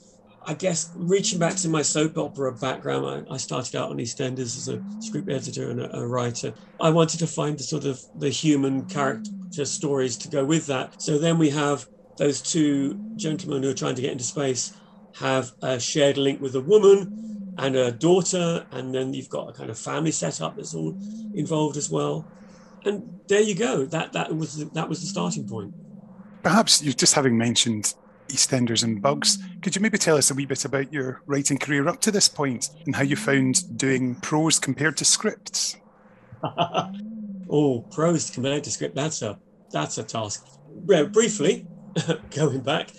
I 0.45 0.53
guess 0.53 0.91
reaching 0.95 1.37
back 1.37 1.55
to 1.57 1.69
my 1.69 1.81
soap 1.81 2.17
opera 2.17 2.53
background, 2.53 3.27
I, 3.29 3.33
I 3.33 3.37
started 3.37 3.75
out 3.75 3.91
on 3.91 3.97
EastEnders 3.97 4.57
as 4.57 4.69
a 4.69 4.81
script 4.99 5.29
editor 5.29 5.69
and 5.69 5.81
a, 5.81 5.97
a, 5.97 6.07
writer. 6.07 6.53
I 6.79 6.89
wanted 6.89 7.19
to 7.19 7.27
find 7.27 7.57
the 7.57 7.63
sort 7.63 7.85
of 7.85 8.01
the 8.17 8.29
human 8.29 8.85
character 8.85 9.65
stories 9.65 10.17
to 10.17 10.29
go 10.29 10.43
with 10.43 10.65
that. 10.67 11.01
So 11.01 11.19
then 11.19 11.37
we 11.37 11.49
have 11.51 11.85
those 12.17 12.41
two 12.41 12.99
gentlemen 13.17 13.61
who 13.61 13.69
are 13.69 13.75
trying 13.75 13.95
to 13.95 14.01
get 14.01 14.13
into 14.13 14.23
space 14.23 14.73
have 15.19 15.51
a 15.61 15.79
shared 15.79 16.17
link 16.17 16.41
with 16.41 16.55
a 16.55 16.61
woman 16.61 17.20
and 17.57 17.75
a 17.75 17.91
daughter, 17.91 18.65
and 18.71 18.93
then 18.93 19.13
you've 19.13 19.29
got 19.29 19.49
a 19.49 19.53
kind 19.53 19.69
of 19.69 19.77
family 19.77 20.11
setup 20.11 20.55
that's 20.55 20.73
all 20.73 20.97
involved 21.33 21.77
as 21.77 21.89
well. 21.89 22.25
and 22.85 23.19
there 23.27 23.41
you 23.41 23.55
go. 23.55 23.85
That 23.85 24.13
that 24.13 24.35
was 24.35 24.57
the, 24.57 24.65
that 24.73 24.89
was 24.89 25.01
the 25.01 25.07
starting 25.07 25.47
point. 25.47 25.73
Perhaps 26.43 26.81
you 26.81 26.93
just 26.93 27.13
having 27.13 27.37
mentioned 27.37 27.93
EastEnders 28.31 28.83
and 28.83 29.01
Bugs, 29.01 29.37
could 29.61 29.75
you 29.75 29.81
maybe 29.81 29.97
tell 29.97 30.17
us 30.17 30.31
a 30.31 30.33
wee 30.33 30.45
bit 30.45 30.65
about 30.65 30.91
your 30.91 31.21
writing 31.25 31.57
career 31.57 31.87
up 31.87 32.01
to 32.01 32.11
this 32.11 32.27
point 32.27 32.69
and 32.85 32.95
how 32.95 33.03
you 33.03 33.15
found 33.15 33.77
doing 33.77 34.15
prose 34.15 34.57
compared 34.57 34.97
to 34.97 35.05
scripts? 35.05 35.77
oh, 37.49 37.85
prose 37.91 38.29
compared 38.31 38.63
to 38.63 38.71
script, 38.71 38.95
that's 38.95 39.21
a 39.21 39.37
that's 39.71 39.97
a 39.97 40.03
task. 40.03 40.45
Briefly, 40.85 41.67
going 42.35 42.61
back, 42.61 42.91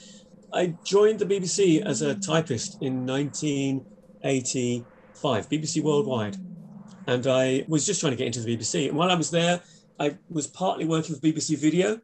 I 0.52 0.74
joined 0.84 1.18
the 1.18 1.26
BBC 1.26 1.84
as 1.84 2.02
a 2.02 2.14
typist 2.14 2.80
in 2.82 3.04
1985, 4.22 5.48
BBC 5.48 5.82
Worldwide. 5.82 6.36
And 7.06 7.26
I 7.26 7.64
was 7.68 7.84
just 7.84 8.00
trying 8.00 8.12
to 8.12 8.16
get 8.16 8.26
into 8.26 8.40
the 8.40 8.56
BBC. 8.56 8.88
And 8.88 8.96
while 8.96 9.10
I 9.10 9.14
was 9.14 9.30
there, 9.30 9.60
I 9.98 10.16
was 10.30 10.46
partly 10.46 10.84
working 10.84 11.14
with 11.14 11.22
BBC 11.22 11.58
Video. 11.58 12.00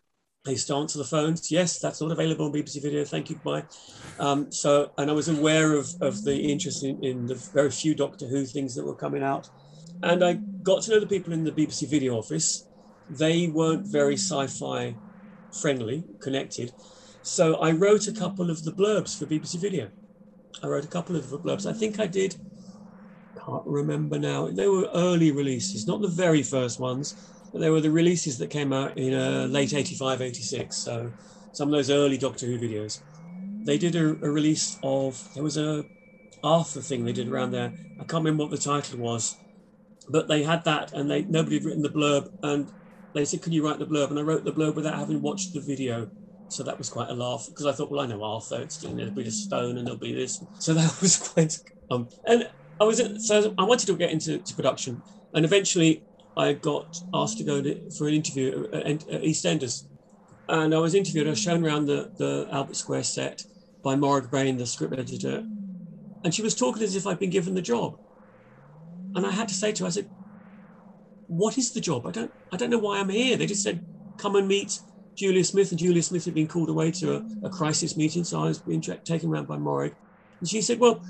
I 0.46 0.52
used 0.52 0.66
to 0.68 0.74
answer 0.74 0.98
the 0.98 1.04
phones. 1.04 1.50
Yes, 1.50 1.78
that's 1.78 2.00
not 2.00 2.10
available 2.10 2.46
on 2.46 2.52
BBC 2.52 2.82
Video. 2.82 3.04
Thank 3.04 3.30
you. 3.30 3.36
Bye. 3.36 3.64
Um, 4.18 4.50
so, 4.50 4.92
and 4.98 5.10
I 5.10 5.12
was 5.12 5.28
aware 5.28 5.74
of, 5.74 5.90
of 6.00 6.24
the 6.24 6.36
interest 6.36 6.84
in, 6.84 7.02
in 7.04 7.26
the 7.26 7.34
very 7.34 7.70
few 7.70 7.94
Doctor 7.94 8.26
Who 8.26 8.44
things 8.44 8.74
that 8.74 8.84
were 8.84 8.94
coming 8.94 9.22
out. 9.22 9.50
And 10.02 10.24
I 10.24 10.34
got 10.62 10.82
to 10.84 10.92
know 10.92 11.00
the 11.00 11.06
people 11.06 11.32
in 11.32 11.44
the 11.44 11.52
BBC 11.52 11.88
Video 11.88 12.16
office. 12.16 12.66
They 13.10 13.48
weren't 13.48 13.86
very 13.86 14.14
sci 14.14 14.46
fi 14.46 14.94
friendly, 15.52 16.04
connected. 16.20 16.72
So 17.22 17.56
I 17.56 17.72
wrote 17.72 18.06
a 18.06 18.12
couple 18.12 18.50
of 18.50 18.64
the 18.64 18.72
blurbs 18.72 19.18
for 19.18 19.26
BBC 19.26 19.60
Video. 19.60 19.90
I 20.62 20.66
wrote 20.66 20.84
a 20.84 20.88
couple 20.88 21.16
of 21.16 21.24
blurbs. 21.24 21.66
I 21.68 21.72
think 21.72 22.00
I 22.00 22.06
did, 22.06 22.36
can't 23.44 23.66
remember 23.66 24.18
now. 24.18 24.48
They 24.48 24.66
were 24.66 24.88
early 24.94 25.30
releases, 25.30 25.86
not 25.86 26.02
the 26.02 26.08
very 26.08 26.42
first 26.42 26.80
ones, 26.80 27.14
but 27.52 27.60
they 27.60 27.70
were 27.70 27.80
the 27.80 27.90
releases 27.90 28.38
that 28.38 28.50
came 28.50 28.72
out 28.72 28.96
in 28.98 29.14
uh, 29.14 29.46
late 29.48 29.72
85, 29.72 30.20
86. 30.20 30.76
So 30.76 31.12
some 31.52 31.68
of 31.68 31.72
those 31.72 31.90
early 31.90 32.18
Doctor 32.18 32.46
Who 32.46 32.58
videos. 32.58 33.00
They 33.64 33.78
did 33.78 33.96
a, 33.96 34.10
a 34.10 34.30
release 34.30 34.78
of, 34.82 35.22
there 35.34 35.42
was 35.42 35.56
a 35.56 35.84
Arthur 36.42 36.80
thing 36.80 37.04
they 37.04 37.12
did 37.12 37.28
around 37.28 37.52
there. 37.52 37.72
I 38.00 38.04
can't 38.04 38.24
remember 38.24 38.44
what 38.44 38.50
the 38.50 38.58
title 38.58 38.98
was, 38.98 39.36
but 40.08 40.28
they 40.28 40.42
had 40.42 40.64
that 40.64 40.92
and 40.92 41.10
they 41.10 41.22
nobody 41.22 41.56
had 41.56 41.64
written 41.64 41.82
the 41.82 41.88
blurb 41.88 42.30
and 42.42 42.70
they 43.14 43.24
said, 43.24 43.42
Can 43.42 43.52
you 43.52 43.64
write 43.66 43.78
the 43.78 43.86
blurb? 43.86 44.10
And 44.10 44.18
I 44.18 44.22
wrote 44.22 44.44
the 44.44 44.52
blurb 44.52 44.74
without 44.74 44.98
having 44.98 45.20
watched 45.22 45.52
the 45.52 45.60
video. 45.60 46.08
So 46.48 46.62
that 46.64 46.78
was 46.78 46.88
quite 46.88 47.10
a 47.10 47.14
laugh 47.14 47.44
because 47.48 47.66
I 47.66 47.72
thought, 47.72 47.90
well, 47.90 48.00
I 48.00 48.06
know 48.06 48.22
Arthur. 48.22 48.62
It's 48.62 48.82
you 48.82 48.90
know, 48.90 48.96
there'll 48.96 49.12
be 49.12 49.24
the 49.24 49.30
stone 49.30 49.76
and 49.76 49.86
there'll 49.86 49.98
be 50.00 50.14
this. 50.14 50.42
So 50.58 50.74
that 50.74 50.98
was 51.00 51.16
quite. 51.18 51.58
Um, 51.90 52.08
and 52.26 52.48
I 52.80 52.84
was 52.84 53.02
so 53.26 53.54
I 53.58 53.64
wanted 53.64 53.86
to 53.86 53.96
get 53.96 54.10
into 54.10 54.42
production, 54.54 55.02
and 55.34 55.44
eventually 55.44 56.04
I 56.36 56.54
got 56.54 56.96
asked 57.12 57.38
to 57.38 57.44
go 57.44 57.62
to, 57.62 57.90
for 57.96 58.08
an 58.08 58.14
interview 58.14 58.66
at, 58.72 58.86
at 58.86 59.22
EastEnders, 59.22 59.84
and 60.48 60.74
I 60.74 60.78
was 60.78 60.94
interviewed. 60.94 61.26
I 61.26 61.30
was 61.30 61.40
shown 61.40 61.64
around 61.64 61.86
the 61.86 62.12
the 62.18 62.48
Albert 62.50 62.76
Square 62.76 63.04
set 63.04 63.42
by 63.82 63.96
Morag 63.96 64.30
Bain, 64.30 64.56
the 64.56 64.66
script 64.66 64.98
editor, 64.98 65.44
and 66.24 66.34
she 66.34 66.42
was 66.42 66.54
talking 66.54 66.82
as 66.82 66.96
if 66.96 67.06
I'd 67.06 67.18
been 67.18 67.30
given 67.30 67.54
the 67.54 67.62
job. 67.62 67.98
And 69.14 69.26
I 69.26 69.30
had 69.32 69.48
to 69.48 69.54
say 69.54 69.72
to 69.72 69.84
her, 69.84 69.88
I 69.88 69.90
said, 69.90 70.10
"What 71.26 71.58
is 71.58 71.72
the 71.72 71.80
job? 71.80 72.06
I 72.06 72.10
don't 72.10 72.32
I 72.52 72.56
don't 72.56 72.70
know 72.70 72.78
why 72.78 72.98
I'm 72.98 73.08
here." 73.10 73.36
They 73.36 73.46
just 73.46 73.62
said, 73.62 73.84
"Come 74.16 74.36
and 74.36 74.48
meet." 74.48 74.80
Julia 75.18 75.44
Smith, 75.44 75.70
and 75.70 75.78
Julia 75.78 76.02
Smith 76.02 76.24
had 76.24 76.34
been 76.34 76.48
called 76.48 76.68
away 76.68 76.92
to 76.92 77.16
a, 77.16 77.46
a 77.46 77.50
crisis 77.50 77.96
meeting, 77.96 78.24
so 78.24 78.40
I 78.40 78.46
was 78.46 78.60
being 78.60 78.80
taken 78.80 79.30
around 79.30 79.48
by 79.48 79.58
Morag. 79.58 79.94
And 80.40 80.48
she 80.48 80.62
said, 80.62 80.78
Well, 80.78 81.02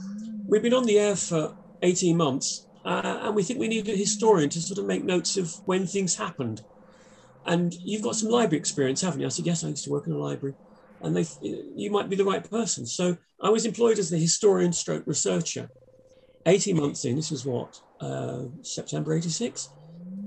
we've 0.49 0.63
been 0.63 0.75
on 0.75 0.87
the 0.87 0.99
air 0.99 1.15
for 1.15 1.55
18 1.83 2.17
months, 2.17 2.67
uh, 2.85 3.21
and 3.23 3.37
we 3.37 3.43
think 3.43 3.61
we 3.61 3.69
need 3.69 3.89
a 3.89 3.97
historian 3.97 4.49
to 4.51 4.61
sort 4.63 4.79
of 4.79 4.87
make 4.87 5.05
notes 5.05 5.37
of 5.37 5.53
when 5.67 5.87
things 5.87 6.17
happened. 6.17 6.63
And 7.45 7.75
you've 7.85 8.03
got 8.03 8.17
some 8.17 8.31
library 8.31 8.59
experience, 8.59 9.03
haven't 9.03 9.21
you? 9.21 9.27
I 9.27 9.31
said, 9.31 9.47
Yes, 9.47 9.63
I 9.63 9.69
used 9.69 9.85
to 9.85 9.91
work 9.91 10.07
in 10.07 10.13
a 10.15 10.19
library. 10.19 10.55
And 11.01 11.17
they, 11.17 11.27
you 11.41 11.91
might 11.91 12.09
be 12.09 12.17
the 12.17 12.25
right 12.25 12.49
person. 12.49 12.87
So 12.87 13.19
I 13.41 13.51
was 13.51 13.65
employed 13.65 13.99
as 13.99 14.11
the 14.11 14.19
historian 14.19 14.73
stroke 14.73 15.05
researcher. 15.07 15.71
18 16.47 16.77
months 16.77 17.05
in, 17.05 17.15
this 17.17 17.31
was 17.31 17.45
what, 17.45 17.77
uh, 18.01 18.45
September 18.63 19.15
86? 19.15 19.69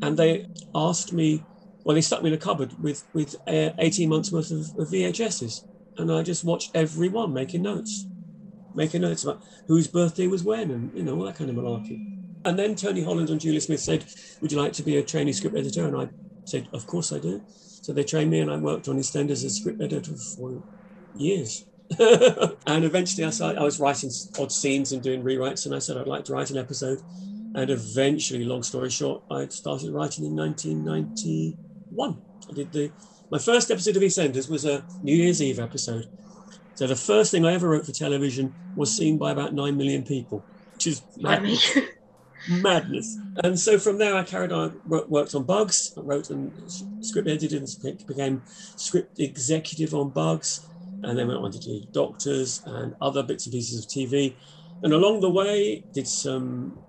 And 0.02 0.18
they 0.18 0.46
asked 0.74 1.14
me 1.14 1.44
well, 1.84 1.96
they 1.96 2.02
stuck 2.02 2.22
me 2.22 2.30
in 2.30 2.36
a 2.36 2.38
cupboard 2.38 2.74
with 2.82 3.04
with 3.14 3.36
uh, 3.48 3.72
18 3.80 4.10
months 4.10 4.32
worth 4.32 4.52
of, 4.52 4.60
of, 4.78 4.90
VHSs, 4.90 5.62
and 5.98 6.12
I 6.12 6.24
just 6.24 6.44
watched 6.44 6.76
every 6.76 7.10
one, 7.10 7.34
making 7.34 7.64
notes, 7.64 8.06
making 8.74 9.02
notes 9.02 9.24
about 9.24 9.42
whose 9.68 9.88
birthday 9.88 10.28
was 10.28 10.44
when, 10.44 10.72
and 10.72 10.92
you 10.94 11.04
know 11.04 11.16
all 11.16 11.26
that 11.26 11.36
kind 11.36 11.50
of 11.50 11.56
malarkey. 11.56 12.00
And 12.46 12.58
then 12.58 12.76
Tony 12.76 13.04
Holland 13.04 13.30
and 13.30 13.40
Julia 13.40 13.62
Smith 13.62 13.80
said, 13.80 14.06
"Would 14.42 14.52
you 14.52 14.60
like 14.60 14.74
to 14.74 14.84
be 14.84 14.98
a 14.98 15.04
trainee 15.04 15.34
script 15.34 15.58
editor?" 15.58 15.88
And 15.88 15.98
I 15.98 16.10
said, 16.46 16.68
"Of 16.74 16.86
course 16.86 17.12
I 17.12 17.20
do." 17.20 17.42
So 17.48 17.94
they 17.94 18.04
trained 18.04 18.30
me, 18.30 18.40
and 18.40 18.52
I 18.52 18.58
worked 18.58 18.88
on 18.88 18.98
EastEnders 18.98 19.32
as 19.32 19.44
a 19.46 19.50
script 19.50 19.82
editor 19.82 20.16
for 20.36 20.64
years. 21.16 21.66
and 22.00 22.86
eventually, 22.86 23.26
I 23.26 23.32
started, 23.32 23.60
I 23.60 23.64
was 23.64 23.80
writing 23.80 24.12
odd 24.40 24.52
scenes 24.52 24.92
and 24.92 25.02
doing 25.02 25.24
rewrites, 25.24 25.66
and 25.66 25.74
I 25.74 25.80
said 25.80 25.98
I'd 25.98 26.08
like 26.08 26.26
to 26.26 26.34
write 26.34 26.52
an 26.52 26.58
episode. 26.58 27.00
And 27.54 27.70
eventually, 27.70 28.46
long 28.46 28.64
story 28.64 28.90
short, 28.90 29.24
I 29.30 29.48
started 29.48 29.92
writing 29.92 30.26
in 30.26 30.36
1990 30.36 31.58
one. 31.92 32.22
I 32.50 32.54
did 32.54 32.72
the 32.72 32.92
my 33.32 33.40
first 33.40 33.72
episode 33.72 33.96
of 33.96 34.04
EastEnders 34.04 34.50
was 34.50 34.66
a 34.66 34.84
New 35.02 35.16
Year's 35.16 35.42
Eve 35.42 35.60
episode. 35.60 36.10
So 36.76 36.86
the 36.86 36.98
first 36.98 37.32
thing 37.32 37.46
I 37.46 37.54
ever 37.54 37.70
wrote 37.70 37.86
for 37.86 37.94
television 37.94 38.54
was 38.76 38.96
seen 38.96 39.18
by 39.18 39.32
about 39.32 39.54
nine 39.54 39.78
million 39.78 40.04
people, 40.04 40.44
which 40.74 40.88
is 40.88 41.02
madness. 41.18 41.78
madness. 42.50 43.18
And 43.44 43.58
so 43.58 43.78
from 43.80 43.98
there, 43.98 44.16
I 44.16 44.24
carried 44.24 44.52
on, 44.52 44.82
worked 44.86 45.34
on 45.34 45.44
Bugs, 45.44 45.94
I 45.98 46.02
wrote 46.02 46.30
and 46.30 46.52
script 47.02 47.28
edited 47.28 47.54
and 47.54 48.06
became 48.06 48.42
script 48.76 49.20
executive 49.20 49.94
on 49.94 50.10
Bugs, 50.10 50.68
and 51.04 51.18
then 51.18 51.28
went 51.28 51.40
on 51.40 51.52
to 51.52 51.60
do 51.60 51.82
Doctors 51.92 52.62
and 52.66 52.96
other 53.00 53.24
bits 53.24 53.46
and 53.46 53.54
pieces 53.54 53.84
of 53.84 53.90
TV. 53.90 54.36
And 54.84 54.94
along 54.94 55.22
the 55.22 55.30
way, 55.30 55.86
did 55.94 56.08
some. 56.08 56.80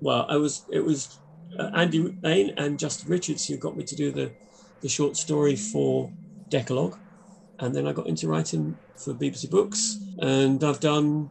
Well, 0.00 0.26
I 0.28 0.36
was 0.36 0.64
it 0.72 0.80
was 0.80 1.20
uh, 1.58 1.70
Andy 1.74 2.08
Bain 2.08 2.54
and 2.56 2.78
Justin 2.78 3.10
Richards 3.10 3.46
who 3.46 3.56
got 3.56 3.76
me 3.76 3.84
to 3.84 3.96
do 3.96 4.10
the 4.10 4.32
the 4.84 4.88
short 4.90 5.16
story 5.16 5.56
for 5.56 6.12
Decalogue. 6.50 6.98
And 7.58 7.74
then 7.74 7.88
I 7.88 7.92
got 7.92 8.06
into 8.06 8.28
writing 8.28 8.76
for 8.96 9.14
BBC 9.14 9.48
Books. 9.50 9.98
And 10.18 10.62
I've 10.62 10.78
done, 10.78 11.30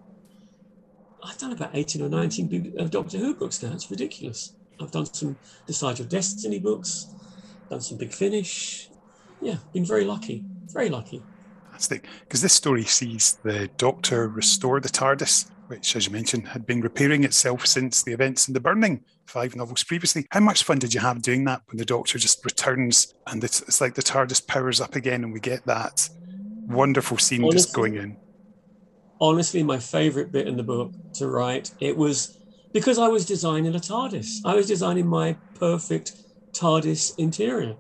I've 1.23 1.37
done 1.37 1.51
about 1.51 1.69
18 1.73 2.01
or 2.01 2.09
19 2.09 2.73
of 2.79 2.89
Doctor 2.89 3.19
Who 3.19 3.35
books 3.35 3.61
now. 3.61 3.71
It's 3.73 3.91
ridiculous. 3.91 4.53
I've 4.81 4.89
done 4.89 5.05
some 5.05 5.37
Decide 5.67 5.99
Your 5.99 6.07
Destiny 6.07 6.57
books, 6.57 7.07
done 7.69 7.81
some 7.81 7.99
Big 7.99 8.11
Finish. 8.11 8.89
Yeah, 9.39 9.57
been 9.71 9.85
very 9.85 10.03
lucky, 10.03 10.43
very 10.67 10.89
lucky. 10.89 11.21
Fantastic. 11.65 12.07
Because 12.21 12.41
this 12.41 12.53
story 12.53 12.85
sees 12.85 13.37
the 13.43 13.69
Doctor 13.77 14.27
restore 14.27 14.79
the 14.79 14.89
TARDIS, 14.89 15.51
which, 15.67 15.95
as 15.95 16.05
you 16.05 16.11
mentioned, 16.11 16.47
had 16.47 16.65
been 16.65 16.81
repairing 16.81 17.23
itself 17.23 17.65
since 17.65 18.03
the 18.03 18.11
events 18.11 18.47
in 18.47 18.53
the 18.53 18.59
burning 18.59 19.03
five 19.27 19.55
novels 19.55 19.83
previously. 19.83 20.25
How 20.31 20.39
much 20.39 20.63
fun 20.63 20.79
did 20.79 20.93
you 20.93 20.99
have 20.99 21.21
doing 21.21 21.45
that 21.45 21.61
when 21.67 21.77
the 21.77 21.85
Doctor 21.85 22.19
just 22.19 22.43
returns 22.43 23.13
and 23.27 23.43
it's, 23.43 23.61
it's 23.61 23.81
like 23.81 23.95
the 23.95 24.01
TARDIS 24.01 24.45
powers 24.47 24.81
up 24.81 24.95
again 24.95 25.23
and 25.23 25.33
we 25.33 25.39
get 25.39 25.65
that 25.65 26.09
wonderful 26.67 27.17
scene 27.17 27.43
honestly, 27.43 27.57
just 27.57 27.73
going 27.73 27.95
in? 27.95 28.17
Honestly, 29.19 29.63
my 29.63 29.79
favorite 29.79 30.31
bit 30.31 30.47
in 30.47 30.57
the 30.57 30.63
book 30.63 30.93
to 31.15 31.27
write, 31.27 31.71
it 31.79 31.95
was 31.95 32.37
because 32.73 32.97
I 32.97 33.07
was 33.07 33.25
designing 33.25 33.73
a 33.73 33.79
TARDIS. 33.79 34.39
I 34.45 34.55
was 34.55 34.67
designing 34.67 35.07
my 35.07 35.37
perfect 35.55 36.13
TARDIS 36.53 37.17
interior. 37.17 37.75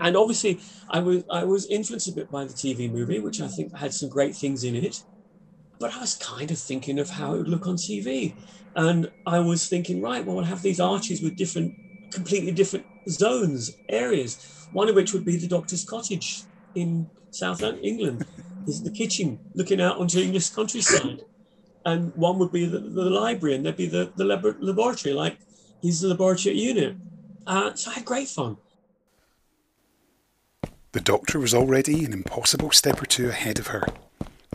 And 0.00 0.16
obviously, 0.16 0.60
I 0.90 0.98
was 0.98 1.22
I 1.30 1.44
was 1.44 1.66
influenced 1.66 2.08
a 2.08 2.12
bit 2.12 2.30
by 2.30 2.44
the 2.44 2.52
TV 2.52 2.90
movie, 2.90 3.20
which 3.20 3.40
I 3.40 3.46
think 3.46 3.74
had 3.76 3.94
some 3.94 4.08
great 4.08 4.36
things 4.36 4.64
in 4.64 4.74
it. 4.74 5.02
But 5.80 5.94
I 5.94 6.00
was 6.00 6.14
kind 6.16 6.50
of 6.50 6.58
thinking 6.58 6.98
of 6.98 7.10
how 7.10 7.34
it 7.34 7.38
would 7.38 7.48
look 7.48 7.66
on 7.66 7.76
TV. 7.76 8.34
And 8.76 9.10
I 9.26 9.38
was 9.40 9.68
thinking, 9.68 10.00
right, 10.00 10.24
well, 10.24 10.36
we'll 10.36 10.44
have 10.44 10.62
these 10.62 10.80
arches 10.80 11.22
with 11.22 11.36
different, 11.36 11.74
completely 12.12 12.52
different 12.52 12.86
zones, 13.08 13.76
areas, 13.88 14.68
one 14.72 14.88
of 14.88 14.94
which 14.94 15.12
would 15.12 15.24
be 15.24 15.36
the 15.36 15.46
doctor's 15.46 15.84
cottage 15.84 16.44
in 16.74 17.08
South 17.30 17.62
England, 17.62 18.24
is 18.66 18.82
the 18.82 18.90
kitchen 18.90 19.38
looking 19.54 19.80
out 19.80 19.98
onto 19.98 20.20
English 20.20 20.50
countryside. 20.50 21.20
And 21.84 22.12
one 22.14 22.38
would 22.38 22.50
be 22.50 22.64
the, 22.64 22.78
the 22.78 23.10
library, 23.10 23.54
and 23.54 23.64
there'd 23.64 23.76
be 23.76 23.86
the, 23.86 24.12
the 24.16 24.24
lab- 24.24 24.56
laboratory, 24.60 25.14
like 25.14 25.38
he's 25.82 26.00
the 26.00 26.08
laboratory 26.08 26.58
unit. 26.58 26.96
Uh, 27.46 27.74
so 27.74 27.90
I 27.90 27.94
had 27.94 28.04
great 28.04 28.28
fun. 28.28 28.56
The 30.92 31.00
doctor 31.00 31.38
was 31.38 31.52
already 31.52 32.04
an 32.04 32.12
impossible 32.12 32.70
step 32.70 33.02
or 33.02 33.06
two 33.06 33.28
ahead 33.28 33.58
of 33.58 33.66
her. 33.68 33.84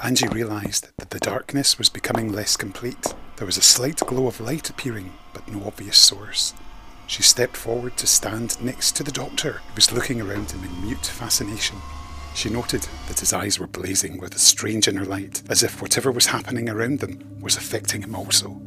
Angie 0.01 0.27
realised 0.29 0.87
that 0.97 1.09
the 1.09 1.19
darkness 1.19 1.77
was 1.77 1.89
becoming 1.89 2.31
less 2.31 2.55
complete. 2.55 3.13
There 3.35 3.45
was 3.45 3.57
a 3.57 3.61
slight 3.61 3.97
glow 3.97 4.27
of 4.27 4.39
light 4.39 4.69
appearing, 4.69 5.11
but 5.33 5.47
no 5.49 5.65
obvious 5.65 5.97
source. 5.97 6.53
She 7.07 7.21
stepped 7.21 7.57
forward 7.57 7.97
to 7.97 8.07
stand 8.07 8.61
next 8.63 8.95
to 8.95 9.03
the 9.03 9.11
doctor, 9.11 9.53
who 9.53 9.75
was 9.75 9.91
looking 9.91 10.21
around 10.21 10.51
him 10.51 10.63
in 10.63 10.85
mute 10.85 11.05
fascination. 11.05 11.77
She 12.33 12.49
noted 12.49 12.87
that 13.07 13.19
his 13.19 13.33
eyes 13.33 13.59
were 13.59 13.67
blazing 13.67 14.19
with 14.19 14.35
a 14.35 14.39
strange 14.39 14.87
inner 14.87 15.03
light, 15.03 15.43
as 15.49 15.63
if 15.63 15.81
whatever 15.81 16.11
was 16.11 16.27
happening 16.27 16.69
around 16.69 16.99
them 16.99 17.19
was 17.41 17.57
affecting 17.57 18.01
him 18.01 18.15
also. 18.15 18.61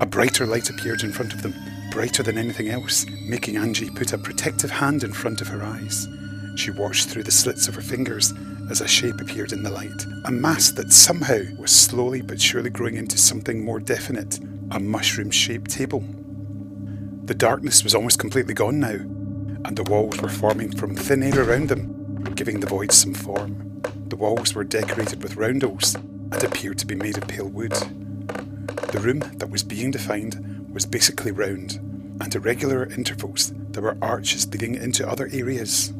A 0.00 0.06
brighter 0.06 0.46
light 0.46 0.70
appeared 0.70 1.02
in 1.02 1.12
front 1.12 1.34
of 1.34 1.42
them, 1.42 1.54
brighter 1.90 2.22
than 2.22 2.38
anything 2.38 2.68
else, 2.68 3.04
making 3.28 3.56
Angie 3.56 3.90
put 3.90 4.14
a 4.14 4.18
protective 4.18 4.70
hand 4.70 5.04
in 5.04 5.12
front 5.12 5.42
of 5.42 5.48
her 5.48 5.62
eyes. 5.62 6.08
She 6.56 6.70
watched 6.70 7.08
through 7.08 7.24
the 7.24 7.30
slits 7.30 7.68
of 7.68 7.74
her 7.74 7.82
fingers 7.82 8.32
as 8.70 8.80
a 8.80 8.88
shape 8.88 9.20
appeared 9.20 9.52
in 9.52 9.62
the 9.62 9.70
light, 9.70 10.06
a 10.24 10.30
mass 10.30 10.70
that 10.72 10.92
somehow 10.92 11.40
was 11.58 11.70
slowly 11.70 12.22
but 12.22 12.40
surely 12.40 12.70
growing 12.70 12.96
into 12.96 13.18
something 13.18 13.64
more 13.64 13.80
definite 13.80 14.38
a 14.70 14.80
mushroom 14.80 15.30
shaped 15.30 15.70
table. 15.70 16.02
The 17.24 17.34
darkness 17.34 17.84
was 17.84 17.94
almost 17.94 18.18
completely 18.18 18.54
gone 18.54 18.80
now, 18.80 18.96
and 19.64 19.76
the 19.76 19.84
walls 19.84 20.20
were 20.20 20.28
forming 20.28 20.74
from 20.76 20.96
thin 20.96 21.22
air 21.22 21.42
around 21.42 21.68
them, 21.68 22.24
giving 22.34 22.60
the 22.60 22.66
void 22.66 22.92
some 22.92 23.14
form. 23.14 23.80
The 24.08 24.16
walls 24.16 24.54
were 24.54 24.64
decorated 24.64 25.22
with 25.22 25.36
roundels 25.36 25.94
and 25.94 26.42
appeared 26.42 26.78
to 26.78 26.86
be 26.86 26.94
made 26.94 27.18
of 27.18 27.28
pale 27.28 27.48
wood. 27.48 27.72
The 28.92 29.00
room 29.00 29.20
that 29.36 29.50
was 29.50 29.62
being 29.62 29.90
defined 29.90 30.68
was 30.72 30.86
basically 30.86 31.32
round, 31.32 31.74
and 32.20 32.34
at 32.34 32.42
regular 32.42 32.90
intervals 32.90 33.52
there 33.56 33.82
were 33.82 33.98
arches 34.02 34.46
leading 34.48 34.74
into 34.74 35.08
other 35.08 35.28
areas. 35.32 35.92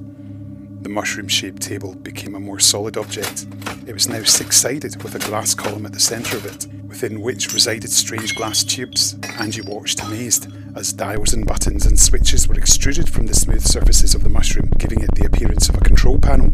The 0.82 0.88
mushroom 0.88 1.28
shaped 1.28 1.62
table 1.62 1.94
became 1.94 2.34
a 2.34 2.40
more 2.40 2.58
solid 2.58 2.96
object. 2.96 3.46
It 3.86 3.92
was 3.92 4.08
now 4.08 4.24
six 4.24 4.56
sided 4.56 5.00
with 5.04 5.14
a 5.14 5.20
glass 5.20 5.54
column 5.54 5.86
at 5.86 5.92
the 5.92 6.00
centre 6.00 6.36
of 6.36 6.44
it, 6.44 6.66
within 6.88 7.20
which 7.20 7.54
resided 7.54 7.90
strange 7.90 8.34
glass 8.34 8.64
tubes. 8.64 9.16
Angie 9.38 9.60
watched 9.60 10.02
amazed 10.02 10.48
as 10.74 10.92
dials 10.92 11.34
and 11.34 11.46
buttons 11.46 11.86
and 11.86 11.98
switches 11.98 12.48
were 12.48 12.58
extruded 12.58 13.08
from 13.08 13.26
the 13.26 13.34
smooth 13.34 13.62
surfaces 13.62 14.16
of 14.16 14.24
the 14.24 14.28
mushroom, 14.28 14.70
giving 14.76 15.00
it 15.00 15.14
the 15.14 15.24
appearance 15.24 15.68
of 15.68 15.76
a 15.76 15.80
control 15.80 16.18
panel. 16.18 16.50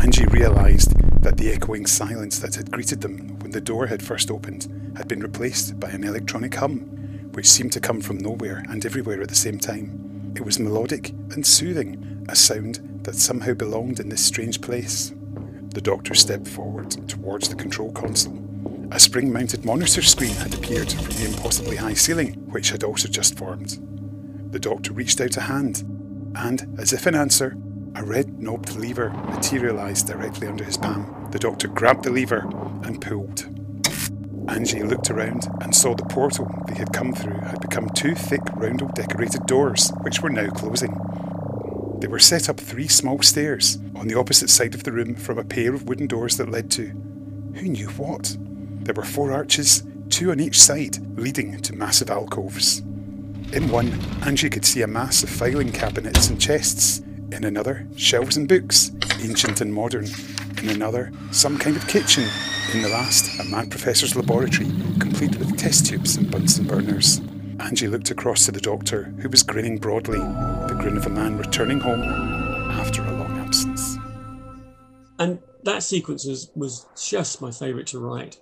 Angie 0.00 0.24
realised 0.26 0.94
that 1.22 1.36
the 1.36 1.52
echoing 1.52 1.84
silence 1.84 2.38
that 2.38 2.54
had 2.54 2.70
greeted 2.70 3.02
them 3.02 3.38
when 3.40 3.50
the 3.50 3.60
door 3.60 3.88
had 3.88 4.02
first 4.02 4.30
opened 4.30 4.94
had 4.96 5.06
been 5.06 5.20
replaced 5.20 5.78
by 5.78 5.90
an 5.90 6.04
electronic 6.04 6.54
hum, 6.54 6.80
which 7.34 7.48
seemed 7.48 7.72
to 7.72 7.80
come 7.80 8.00
from 8.00 8.16
nowhere 8.16 8.64
and 8.70 8.86
everywhere 8.86 9.20
at 9.20 9.28
the 9.28 9.34
same 9.34 9.58
time. 9.58 10.09
It 10.34 10.44
was 10.44 10.58
melodic 10.58 11.10
and 11.10 11.46
soothing, 11.46 12.26
a 12.28 12.36
sound 12.36 13.00
that 13.04 13.16
somehow 13.16 13.54
belonged 13.54 14.00
in 14.00 14.08
this 14.08 14.24
strange 14.24 14.60
place. 14.60 15.12
The 15.74 15.80
doctor 15.80 16.14
stepped 16.14 16.48
forward 16.48 16.90
towards 17.08 17.48
the 17.48 17.54
control 17.54 17.92
console. 17.92 18.38
A 18.92 18.98
spring 18.98 19.32
mounted 19.32 19.64
monitor 19.64 20.02
screen 20.02 20.34
had 20.34 20.54
appeared 20.54 20.90
from 20.92 21.14
the 21.14 21.26
impossibly 21.26 21.76
high 21.76 21.94
ceiling, 21.94 22.34
which 22.50 22.70
had 22.70 22.82
also 22.82 23.08
just 23.08 23.36
formed. 23.36 23.78
The 24.52 24.58
doctor 24.58 24.92
reached 24.92 25.20
out 25.20 25.36
a 25.36 25.42
hand, 25.42 25.84
and, 26.34 26.76
as 26.78 26.92
if 26.92 27.06
in 27.06 27.14
answer, 27.14 27.56
a 27.94 28.04
red 28.04 28.40
knobbed 28.40 28.74
lever 28.76 29.10
materialised 29.10 30.06
directly 30.06 30.46
under 30.48 30.64
his 30.64 30.76
palm. 30.76 31.28
The 31.30 31.38
doctor 31.38 31.68
grabbed 31.68 32.04
the 32.04 32.10
lever 32.10 32.48
and 32.82 33.00
pulled. 33.00 33.59
Angie 34.48 34.82
looked 34.82 35.10
around 35.10 35.48
and 35.60 35.74
saw 35.74 35.94
the 35.94 36.04
portal 36.04 36.48
they 36.66 36.74
had 36.74 36.92
come 36.92 37.12
through 37.12 37.38
had 37.38 37.60
become 37.60 37.88
two 37.90 38.14
thick, 38.14 38.42
roundel 38.54 38.88
decorated 38.94 39.46
doors, 39.46 39.92
which 40.02 40.20
were 40.20 40.30
now 40.30 40.50
closing. 40.50 40.98
They 42.00 42.08
were 42.08 42.18
set 42.18 42.48
up 42.48 42.58
three 42.58 42.88
small 42.88 43.22
stairs 43.22 43.78
on 43.94 44.08
the 44.08 44.18
opposite 44.18 44.50
side 44.50 44.74
of 44.74 44.84
the 44.84 44.92
room 44.92 45.14
from 45.14 45.38
a 45.38 45.44
pair 45.44 45.74
of 45.74 45.88
wooden 45.88 46.06
doors 46.06 46.36
that 46.38 46.50
led 46.50 46.70
to 46.72 46.92
who 47.54 47.68
knew 47.68 47.88
what? 47.90 48.36
There 48.40 48.94
were 48.94 49.04
four 49.04 49.32
arches, 49.32 49.82
two 50.08 50.30
on 50.30 50.40
each 50.40 50.60
side, 50.60 51.18
leading 51.18 51.60
to 51.60 51.74
massive 51.74 52.10
alcoves. 52.10 52.78
In 53.52 53.68
one, 53.70 53.92
Angie 54.24 54.48
could 54.48 54.64
see 54.64 54.82
a 54.82 54.86
mass 54.86 55.22
of 55.22 55.28
filing 55.28 55.72
cabinets 55.72 56.28
and 56.28 56.40
chests. 56.40 57.00
In 57.32 57.44
another, 57.44 57.86
shelves 57.96 58.36
and 58.36 58.48
books, 58.48 58.92
ancient 59.20 59.60
and 59.60 59.74
modern. 59.74 60.06
In 60.62 60.70
another, 60.70 61.12
some 61.32 61.58
kind 61.58 61.76
of 61.76 61.86
kitchen. 61.86 62.28
In 62.72 62.82
the 62.82 62.88
last, 62.88 63.40
a 63.40 63.44
mad 63.44 63.68
professor's 63.68 64.14
laboratory, 64.14 64.68
complete 65.00 65.36
with 65.36 65.58
test 65.58 65.86
tubes 65.86 66.16
and 66.16 66.30
Bunsen 66.30 66.66
burners. 66.66 67.20
Angie 67.58 67.88
looked 67.88 68.12
across 68.12 68.46
to 68.46 68.52
the 68.52 68.60
doctor, 68.60 69.04
who 69.18 69.28
was 69.28 69.42
grinning 69.42 69.78
broadly, 69.78 70.18
the 70.18 70.76
grin 70.78 70.96
of 70.96 71.04
a 71.06 71.10
man 71.10 71.36
returning 71.36 71.80
home 71.80 72.02
after 72.70 73.02
a 73.02 73.12
long 73.12 73.38
absence. 73.38 73.96
And 75.18 75.40
that 75.64 75.82
sequence 75.82 76.24
was, 76.24 76.52
was 76.54 76.86
just 76.96 77.42
my 77.42 77.50
favourite 77.50 77.88
to 77.88 77.98
write 77.98 78.38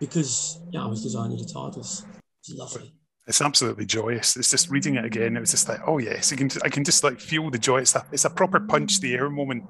because 0.00 0.58
yeah, 0.70 0.82
I 0.82 0.86
was 0.86 1.02
designing 1.02 1.36
the 1.38 1.44
TARDIS. 1.44 2.04
It's 2.40 2.50
lovely. 2.50 2.92
It's 3.26 3.40
absolutely 3.40 3.86
joyous. 3.86 4.36
It's 4.36 4.50
just 4.50 4.70
reading 4.70 4.94
it 4.94 5.04
again. 5.04 5.36
It 5.36 5.40
was 5.40 5.50
just 5.50 5.68
like, 5.68 5.80
oh 5.86 5.98
yes, 5.98 6.32
I 6.32 6.36
can. 6.36 6.48
I 6.64 6.68
can 6.68 6.84
just 6.84 7.02
like 7.02 7.20
feel 7.20 7.50
the 7.50 7.58
joy. 7.58 7.80
It's 7.80 7.94
a, 7.94 8.06
it's 8.12 8.24
a 8.24 8.30
proper 8.30 8.60
punch 8.60 9.00
the 9.00 9.14
air 9.14 9.28
moment. 9.28 9.64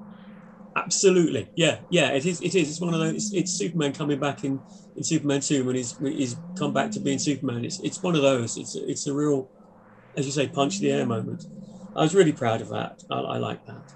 Absolutely, 0.77 1.49
yeah, 1.55 1.79
yeah. 1.89 2.11
It 2.11 2.25
is. 2.25 2.39
It 2.39 2.53
is. 2.53 2.69
It's 2.69 2.81
one 2.81 2.93
of 2.93 2.99
those. 2.99 3.15
It's, 3.15 3.33
it's 3.33 3.53
Superman 3.53 3.93
coming 3.93 4.19
back 4.19 4.43
in 4.43 4.63
in 4.95 5.03
Superman 5.03 5.41
two 5.41 5.65
when 5.65 5.75
he's 5.75 5.97
he's 5.97 6.39
come 6.55 6.71
back 6.71 6.91
to 6.91 6.99
being 6.99 7.17
Superman. 7.17 7.65
It's 7.65 7.79
it's 7.79 8.01
one 8.03 8.15
of 8.15 8.21
those. 8.21 8.57
It's 8.57 8.75
it's 8.75 9.07
a 9.07 9.13
real, 9.13 9.49
as 10.15 10.27
you 10.27 10.31
say, 10.31 10.47
punch 10.47 10.77
the 10.79 10.91
air 10.91 11.05
moment. 11.05 11.43
I 11.95 12.03
was 12.03 12.13
really 12.13 12.31
proud 12.31 12.61
of 12.61 12.69
that. 12.69 13.01
I, 13.09 13.15
I 13.15 13.37
like 13.37 13.65
that. 13.65 13.91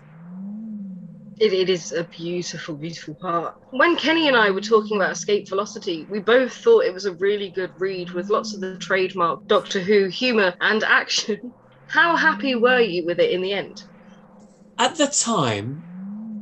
It, 1.40 1.54
it 1.54 1.70
is 1.70 1.92
a 1.92 2.04
beautiful, 2.04 2.76
beautiful 2.76 3.16
part. 3.22 3.54
When 3.70 3.96
Kenny 3.96 4.28
and 4.28 4.36
I 4.38 4.50
were 4.50 4.62
talking 4.62 4.98
about 4.98 5.12
Escape 5.12 5.50
Velocity, 5.50 6.08
we 6.10 6.20
both 6.20 6.54
thought 6.54 6.86
it 6.86 6.94
was 6.94 7.06
a 7.06 7.14
really 7.14 7.52
good 7.52 7.74
read 7.78 8.12
with 8.12 8.30
lots 8.30 8.56
of 8.56 8.62
the 8.62 8.78
trademark 8.78 9.48
Doctor 9.48 9.82
Who 9.82 10.08
humour 10.08 10.56
and 10.62 10.84
action. 10.84 11.54
How 11.88 12.16
happy 12.16 12.56
were 12.56 12.80
you 12.80 13.06
with 13.06 13.20
it 13.20 13.32
in 13.32 13.42
the 13.42 13.54
end? 13.54 13.78
At 14.80 14.96
the 14.96 15.08
time, 15.08 15.84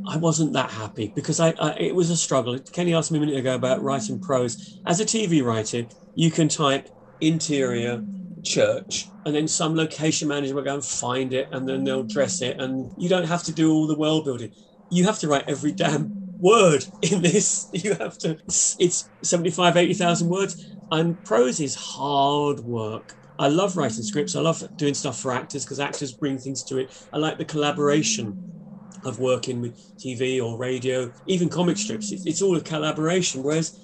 I 0.10 0.17
wasn't 0.17 0.54
that 0.54 0.72
happy 0.72 1.13
because 1.15 1.39
I, 1.39 1.54
I, 1.60 1.74
it 1.74 1.95
was 1.95 2.10
a 2.10 2.17
struggle. 2.17 2.58
Kenny 2.74 2.95
asked 2.95 3.12
me 3.12 3.19
a 3.19 3.22
minute 3.22 3.38
ago 3.38 3.54
about 3.54 3.84
writing 3.84 4.19
prose. 4.19 4.58
As 4.88 5.00
a 5.00 5.06
TV 5.06 5.43
writer, 5.43 5.86
you 6.15 6.32
can 6.32 6.50
type 6.50 6.89
interior 7.22 8.04
church 8.43 9.13
and 9.24 9.36
then 9.36 9.48
some 9.48 9.76
location 9.76 10.28
manager 10.28 10.56
will 10.56 10.63
go 10.63 10.74
and 10.74 10.84
find 10.84 11.32
it 11.32 11.50
and 11.52 11.69
then 11.69 11.84
they'll 11.84 12.04
dress 12.04 12.41
it 12.41 12.60
and 12.60 12.91
you 12.95 13.08
don't 13.08 13.28
have 13.28 13.43
to 13.43 13.54
do 13.54 13.72
all 13.72 13.86
the 13.86 13.98
world 13.98 14.26
building. 14.26 14.52
You 14.89 15.06
have 15.06 15.19
to 15.19 15.28
write 15.28 15.43
every 15.48 15.74
damn 15.74 16.15
word 16.39 16.86
in 17.04 17.22
this. 17.22 17.67
You 17.72 17.93
have 17.93 18.17
to 18.19 18.39
it's 18.80 19.12
75 19.24 19.78
80,000 19.78 20.28
words 20.28 20.65
and 20.89 21.24
prose 21.24 21.60
is 21.60 21.76
hard 21.76 22.62
work. 22.62 23.13
I 23.38 23.48
love 23.48 23.78
writing 23.78 24.04
scripts. 24.04 24.36
I 24.36 24.41
love 24.41 24.63
doing 24.76 24.95
stuff 24.95 25.19
for 25.19 25.32
actors 25.32 25.65
because 25.65 25.80
actors 25.80 26.13
bring 26.13 26.39
things 26.39 26.63
to 26.65 26.80
it. 26.80 26.93
I 27.13 27.17
like 27.19 27.38
the 27.38 27.45
collaboration 27.45 28.39
of 29.03 29.19
working 29.19 29.62
with 29.62 29.79
TV 30.03 30.43
or 30.43 30.57
radio, 30.57 31.12
even 31.25 31.49
comic 31.49 31.77
strips. 31.77 32.12
It's, 32.12 32.25
it's 32.25 32.41
all 32.41 32.57
a 32.57 32.62
collaboration. 32.62 33.43
Whereas, 33.43 33.77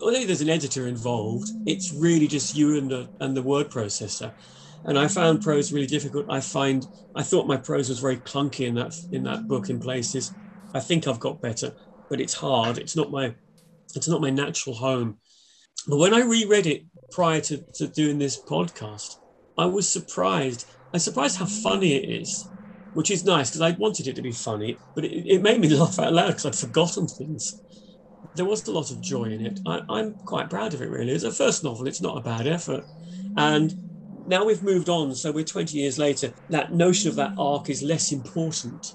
although 0.00 0.24
there's 0.24 0.40
an 0.40 0.50
editor 0.50 0.86
involved, 0.86 1.48
it's 1.66 1.92
really 1.92 2.26
just 2.26 2.54
you 2.54 2.76
and 2.76 2.90
the 2.90 3.10
and 3.20 3.36
the 3.36 3.42
word 3.42 3.70
processor. 3.70 4.34
And 4.84 4.98
I 4.98 5.08
found 5.08 5.42
prose 5.42 5.72
really 5.72 5.86
difficult. 5.86 6.26
I 6.30 6.40
find 6.40 6.86
I 7.14 7.22
thought 7.22 7.46
my 7.46 7.56
prose 7.56 7.88
was 7.88 8.00
very 8.00 8.16
clunky 8.16 8.66
in 8.66 8.74
that 8.74 8.94
in 9.12 9.24
that 9.24 9.46
book 9.46 9.68
in 9.70 9.78
places. 9.78 10.34
I 10.74 10.80
think 10.80 11.06
I've 11.06 11.20
got 11.20 11.40
better, 11.40 11.72
but 12.08 12.20
it's 12.20 12.34
hard. 12.34 12.78
It's 12.78 12.96
not 12.96 13.10
my 13.10 13.34
it's 13.94 14.08
not 14.08 14.20
my 14.20 14.30
natural 14.30 14.76
home. 14.76 15.18
But 15.86 15.98
when 15.98 16.14
I 16.14 16.22
reread 16.22 16.66
it 16.66 16.84
prior 17.10 17.40
to, 17.42 17.64
to 17.74 17.88
doing 17.88 18.18
this 18.18 18.42
podcast, 18.42 19.16
I 19.56 19.66
was 19.66 19.88
surprised. 19.88 20.66
I 20.92 20.96
was 20.96 21.04
surprised 21.04 21.38
how 21.38 21.46
funny 21.46 21.94
it 21.94 22.20
is 22.20 22.49
which 22.92 23.10
is 23.10 23.24
nice 23.24 23.50
because 23.50 23.60
I 23.60 23.76
wanted 23.78 24.06
it 24.08 24.16
to 24.16 24.22
be 24.22 24.32
funny, 24.32 24.80
but 24.94 25.04
it, 25.04 25.26
it 25.26 25.42
made 25.42 25.60
me 25.60 25.68
laugh 25.76 25.98
out 25.98 26.12
loud 26.12 26.28
because 26.28 26.46
I'd 26.46 26.56
forgotten 26.56 27.06
things. 27.06 27.60
There 28.34 28.44
was 28.44 28.66
a 28.66 28.72
lot 28.72 28.90
of 28.90 29.00
joy 29.00 29.24
in 29.24 29.46
it. 29.46 29.60
I, 29.66 29.80
I'm 29.88 30.16
quite 30.24 30.50
proud 30.50 30.74
of 30.74 30.82
it, 30.82 30.90
really. 30.90 31.12
As 31.12 31.24
a 31.24 31.32
first 31.32 31.64
novel, 31.64 31.86
it's 31.86 32.02
not 32.02 32.18
a 32.18 32.22
bad 32.22 32.46
effort. 32.46 32.84
And 33.36 33.74
now 34.26 34.44
we've 34.44 34.62
moved 34.62 34.88
on, 34.88 35.14
so 35.14 35.32
we're 35.32 35.44
20 35.44 35.76
years 35.78 35.98
later. 35.98 36.34
That 36.48 36.72
notion 36.72 37.08
of 37.08 37.16
that 37.16 37.34
arc 37.38 37.70
is 37.70 37.82
less 37.82 38.12
important. 38.12 38.86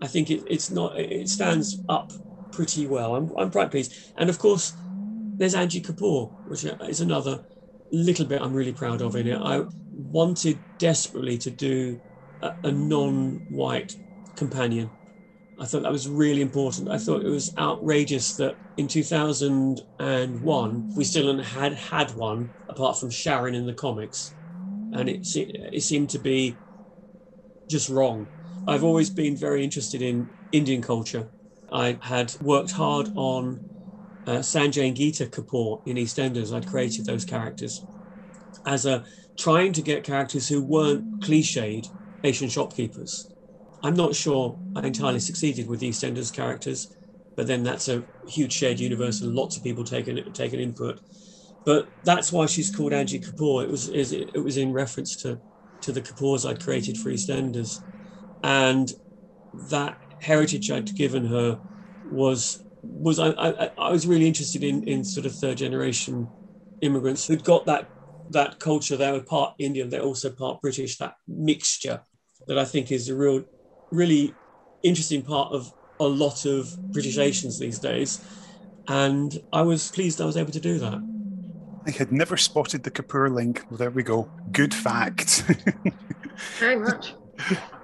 I 0.00 0.06
think 0.06 0.30
it, 0.30 0.44
it's 0.46 0.70
not, 0.70 0.98
it 0.98 1.28
stands 1.28 1.82
up 1.88 2.12
pretty 2.52 2.86
well. 2.86 3.16
I'm, 3.16 3.30
I'm 3.36 3.50
quite 3.50 3.70
pleased. 3.70 3.92
And 4.16 4.30
of 4.30 4.38
course, 4.38 4.74
there's 5.36 5.54
Angie 5.54 5.82
Kapoor, 5.82 6.32
which 6.44 6.64
is 6.64 7.00
another 7.00 7.44
little 7.92 8.26
bit 8.26 8.42
I'm 8.42 8.52
really 8.52 8.72
proud 8.72 9.02
of 9.02 9.16
in 9.16 9.26
it. 9.28 9.38
I 9.40 9.62
wanted 9.92 10.62
desperately 10.78 11.38
to 11.38 11.50
do 11.50 12.00
a, 12.40 12.52
a 12.64 12.72
non-white 12.72 13.94
companion. 14.36 14.92
I 15.58 15.66
thought 15.66 15.82
that 15.82 15.92
was 15.92 16.08
really 16.08 16.40
important. 16.42 16.88
I 16.88 16.98
thought 16.98 17.24
it 17.24 17.28
was 17.30 17.52
outrageous 17.58 18.36
that 18.36 18.58
in 18.76 18.88
2001 18.88 20.92
we 20.96 21.04
still 21.04 21.42
had 21.42 21.74
had 21.74 22.10
one 22.12 22.52
apart 22.68 22.98
from 22.98 23.10
Sharon 23.10 23.54
in 23.54 23.66
the 23.66 23.74
comics, 23.74 24.34
and 24.92 25.08
it 25.08 25.26
it 25.34 25.82
seemed 25.82 26.10
to 26.10 26.18
be 26.18 26.60
just 27.70 27.88
wrong. 27.88 28.30
I've 28.66 28.84
always 28.84 29.10
been 29.10 29.36
very 29.36 29.64
interested 29.64 30.02
in 30.02 30.30
Indian 30.52 30.82
culture. 30.82 31.30
I 31.70 31.98
had 32.02 32.34
worked 32.40 32.72
hard 32.72 33.08
on 33.14 33.62
uh, 34.26 34.38
Sanjay 34.38 34.88
and 34.88 34.96
Gita 34.96 35.26
Kapoor 35.26 35.82
in 35.86 35.96
EastEnders. 35.96 36.54
I'd 36.54 36.66
created 36.66 37.06
those 37.06 37.24
characters 37.24 37.84
as 38.66 38.86
a 38.86 39.06
trying 39.38 39.74
to 39.74 39.82
get 39.82 40.04
characters 40.04 40.48
who 40.48 40.64
weren't 40.64 41.06
cliched 41.22 41.88
Asian 42.24 42.48
shopkeepers. 42.48 43.30
I'm 43.82 43.94
not 43.94 44.14
sure 44.14 44.60
I 44.74 44.86
entirely 44.86 45.20
succeeded 45.20 45.68
with 45.68 45.80
EastEnders 45.82 46.32
characters, 46.32 46.88
but 47.36 47.46
then 47.46 47.62
that's 47.62 47.88
a 47.88 48.04
huge 48.26 48.52
shared 48.52 48.80
universe 48.80 49.20
and 49.20 49.34
lots 49.34 49.56
of 49.56 49.62
people 49.62 49.84
taking 49.84 50.20
taking 50.34 50.60
input. 50.60 51.00
But 51.64 51.90
that's 52.02 52.32
why 52.32 52.46
she's 52.46 52.74
called 52.74 52.92
Angie 52.92 53.20
Kapoor. 53.20 53.62
It 53.64 53.70
was 53.70 53.88
it 53.88 54.42
was 54.42 54.56
in 54.56 54.72
reference 54.72 55.16
to 55.22 55.40
to 55.82 55.92
the 55.92 56.02
Kapoors 56.02 56.48
I'd 56.48 56.62
created 56.62 56.96
for 56.98 57.10
EastEnders, 57.10 57.78
and 58.42 58.92
that 59.52 59.98
heritage 60.20 60.70
I'd 60.70 60.94
given 60.94 61.26
her 61.26 61.60
was 62.02 62.62
was 62.82 63.18
I, 63.18 63.30
I, 63.30 63.70
I 63.78 63.90
was 63.90 64.06
really 64.06 64.26
interested 64.26 64.64
in 64.64 64.82
in 64.84 65.04
sort 65.04 65.26
of 65.26 65.34
third 65.34 65.58
generation 65.58 66.32
immigrants 66.80 67.26
who'd 67.26 67.44
got 67.44 67.66
that 67.66 67.90
that 68.30 68.58
culture. 68.58 68.96
They 68.96 69.10
were 69.10 69.20
part 69.20 69.54
Indian, 69.58 69.88
they're 69.90 70.02
also 70.02 70.30
part 70.30 70.60
British. 70.60 70.96
That 70.98 71.14
mixture 71.26 72.00
that 72.46 72.58
I 72.58 72.64
think 72.64 72.90
is 72.92 73.08
a 73.08 73.14
real, 73.14 73.44
really 73.90 74.34
interesting 74.82 75.22
part 75.22 75.52
of 75.52 75.72
a 76.00 76.06
lot 76.06 76.44
of 76.44 76.76
British 76.92 77.18
Asians 77.18 77.58
these 77.58 77.78
days. 77.78 78.24
And 78.88 79.40
I 79.52 79.62
was 79.62 79.90
pleased 79.90 80.20
I 80.20 80.24
was 80.24 80.36
able 80.36 80.52
to 80.52 80.60
do 80.60 80.78
that. 80.78 81.02
I 81.86 81.90
had 81.90 82.12
never 82.12 82.36
spotted 82.36 82.82
the 82.82 82.90
Kapoor 82.90 83.32
link. 83.32 83.64
Well, 83.70 83.78
there 83.78 83.90
we 83.90 84.02
go. 84.02 84.30
Good 84.52 84.74
fact. 84.74 85.44
Very 86.58 86.76
much. 86.76 87.14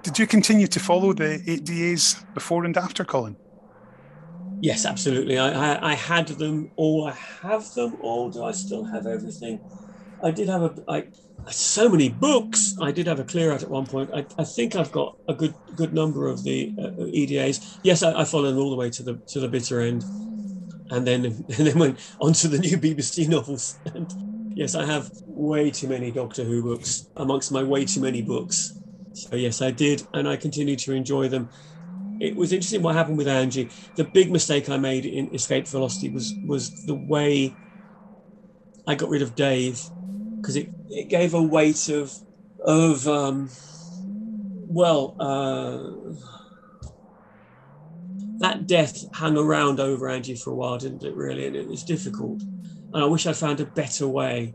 Did 0.03 0.19
you 0.19 0.27
continue 0.27 0.67
to 0.67 0.79
follow 0.79 1.13
the 1.13 1.41
8DAs 1.47 2.33
before 2.33 2.65
and 2.65 2.75
after, 2.77 3.03
Colin? 3.03 3.35
Yes, 4.61 4.85
absolutely. 4.85 5.37
I, 5.37 5.73
I, 5.73 5.91
I, 5.91 5.93
had 5.95 6.27
them 6.27 6.71
all. 6.75 7.07
I 7.07 7.11
have 7.41 7.73
them 7.73 7.97
all. 8.01 8.29
Do 8.29 8.43
I 8.43 8.51
still 8.51 8.83
have 8.83 9.05
everything? 9.05 9.59
I 10.23 10.31
did 10.31 10.49
have 10.49 10.63
a 10.63 10.75
I, 10.87 11.07
so 11.51 11.89
many 11.89 12.09
books. 12.09 12.75
I 12.81 12.91
did 12.91 13.07
have 13.07 13.19
a 13.19 13.23
clear 13.23 13.51
out 13.51 13.63
at 13.63 13.69
one 13.69 13.85
point. 13.85 14.09
I, 14.13 14.25
I 14.37 14.43
think 14.43 14.75
I've 14.75 14.91
got 14.91 15.15
a 15.27 15.33
good 15.33 15.55
good 15.75 15.93
number 15.93 16.27
of 16.27 16.43
the 16.43 16.73
uh, 16.79 17.05
EDAs. 17.07 17.79
Yes, 17.83 18.03
I, 18.03 18.21
I 18.21 18.25
followed 18.25 18.51
them 18.51 18.59
all 18.59 18.69
the 18.69 18.75
way 18.75 18.89
to 18.89 19.03
the 19.03 19.21
to 19.29 19.39
the 19.39 19.47
bitter 19.47 19.81
end, 19.81 20.03
and 20.89 21.05
then 21.05 21.25
and 21.57 21.67
then 21.67 21.79
went 21.79 21.99
on 22.19 22.33
to 22.33 22.47
the 22.47 22.59
new 22.59 22.77
BBC 22.77 23.27
novels. 23.29 23.79
And 23.93 24.09
yes, 24.55 24.75
I 24.75 24.85
have 24.85 25.09
way 25.25 25.71
too 25.71 25.87
many 25.87 26.11
Doctor 26.11 26.43
Who 26.43 26.63
books 26.63 27.07
amongst 27.15 27.51
my 27.51 27.63
way 27.63 27.85
too 27.85 28.01
many 28.01 28.21
books. 28.21 28.79
So 29.13 29.35
yes, 29.35 29.61
I 29.61 29.71
did, 29.71 30.07
and 30.13 30.27
I 30.27 30.37
continue 30.37 30.75
to 30.77 30.93
enjoy 30.93 31.29
them. 31.29 31.49
It 32.19 32.35
was 32.35 32.53
interesting 32.53 32.81
what 32.81 32.95
happened 32.95 33.17
with 33.17 33.27
Angie. 33.27 33.71
The 33.97 34.05
big 34.05 34.31
mistake 34.31 34.69
I 34.69 34.77
made 34.77 35.05
in 35.05 35.33
Escape 35.33 35.67
Velocity 35.67 36.09
was 36.09 36.33
was 36.45 36.85
the 36.85 36.95
way 36.95 37.57
I 38.87 38.95
got 38.95 39.09
rid 39.09 39.21
of 39.21 39.35
Dave 39.35 39.81
because 40.45 40.57
it, 40.57 40.69
it 40.89 41.09
gave 41.09 41.33
a 41.33 41.41
weight 41.41 41.89
of 41.89 42.13
of 42.63 43.07
um, 43.07 43.49
well 44.67 45.15
uh, 45.19 46.13
that 48.37 48.67
death 48.67 49.03
hung 49.15 49.37
around 49.37 49.79
over 49.79 50.07
Angie 50.07 50.35
for 50.35 50.51
a 50.51 50.55
while, 50.55 50.77
didn't 50.77 51.03
it? 51.03 51.15
Really, 51.15 51.47
and 51.47 51.55
it 51.55 51.67
was 51.67 51.83
difficult. 51.83 52.41
And 52.93 53.03
I 53.03 53.05
wish 53.05 53.25
I'd 53.25 53.35
found 53.35 53.59
a 53.59 53.65
better 53.65 54.07
way 54.07 54.53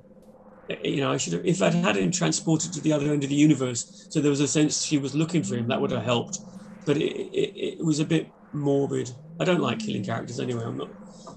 you 0.85 1.01
know, 1.01 1.11
I 1.11 1.17
should 1.17 1.33
have, 1.33 1.45
if 1.45 1.61
I'd 1.63 1.75
had 1.75 1.97
him 1.97 2.13
transported 2.13 2.73
to 2.75 2.81
the 2.81 2.93
other 2.93 3.13
end 3.13 3.25
of 3.25 3.31
the 3.31 3.35
universe, 3.35 4.07
so 4.09 4.21
there 4.21 4.31
was 4.31 4.41
a 4.41 4.47
sense 4.47 4.85
she 4.85 4.99
was 4.99 5.17
looking 5.17 5.43
for 5.43 5.57
him, 5.57 5.67
that 5.67 5.81
would 5.81 5.91
have 5.91 6.05
helped. 6.05 6.39
But 6.87 6.97
it, 6.97 7.11
it, 7.11 7.79
it 7.81 7.85
was 7.85 7.99
a 7.99 8.05
bit 8.05 8.33
morbid. 8.53 9.11
I 9.41 9.45
don't 9.45 9.61
like 9.61 9.81
killing 9.81 10.05
characters 10.05 10.39
anyway. 10.39 10.63
I'm 10.65 10.77
not, 10.77 10.91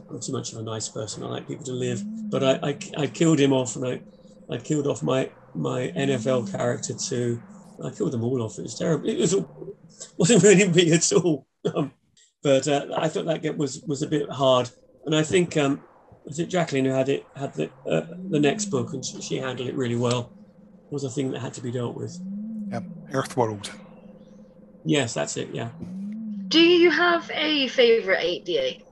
I'm 0.08 0.22
too 0.22 0.34
much 0.34 0.54
of 0.54 0.60
a 0.60 0.64
nice 0.64 0.90
person. 0.90 1.24
I 1.24 1.28
like 1.28 1.48
people 1.48 1.66
to 1.66 1.72
live. 1.72 2.04
But 2.30 2.44
I, 2.44 2.70
I, 2.70 2.78
I 2.98 3.08
killed 3.08 3.40
him 3.40 3.54
off 3.54 3.76
and 3.76 3.88
I, 3.88 4.02
I 4.50 4.58
killed 4.58 4.88
off 4.88 5.04
my, 5.04 5.30
my 5.54 5.92
NFL 5.96 6.52
character 6.52 6.94
too. 6.94 7.42
I 7.84 7.90
killed 7.90 8.12
them 8.12 8.24
all 8.24 8.42
off. 8.42 8.60
It 8.60 8.64
was 8.64 8.78
terrible. 8.78 9.10
It 9.10 9.18
was, 9.18 9.36
wasn't 10.18 10.44
really 10.44 10.70
me 10.70 10.92
at 10.92 11.12
all. 11.14 11.48
Um, 11.74 11.92
but 12.42 12.68
uh, 12.68 12.88
I 12.98 13.08
thought 13.08 13.26
that 13.26 13.58
was, 13.58 13.82
was 13.88 14.02
a 14.02 14.08
bit 14.08 14.30
hard. 14.30 14.70
And 15.06 15.16
I 15.16 15.24
think 15.24 15.58
um, 15.58 15.82
was 16.26 16.40
it 16.40 16.48
Jacqueline 16.48 16.86
who 16.86 16.92
had 16.92 17.10
it 17.10 17.26
had 17.36 17.54
the 17.54 17.70
uh, 17.90 18.06
the 18.30 18.40
next 18.40 18.66
book 18.66 18.94
and 18.94 19.04
she, 19.04 19.22
she, 19.22 19.38
handled 19.38 19.68
it 19.68 19.76
really 19.76 19.96
well. 19.96 20.32
It 20.86 20.94
was 20.94 21.04
a 21.04 21.10
thing 21.10 21.32
that 21.32 21.40
had 21.40 21.54
to 21.56 21.62
be 21.62 21.72
dealt 21.72 21.96
with. 21.96 22.18
Yeah, 22.70 22.82
Earthworld. 23.12 23.70
Yes, 24.86 25.14
that's 25.14 25.38
it. 25.38 25.50
Yeah. 25.54 25.70
Do 26.48 26.60
you 26.60 26.92
have 26.92 27.30
a 27.34 27.68
favorite 27.70 28.20
8DA? 28.20 28.84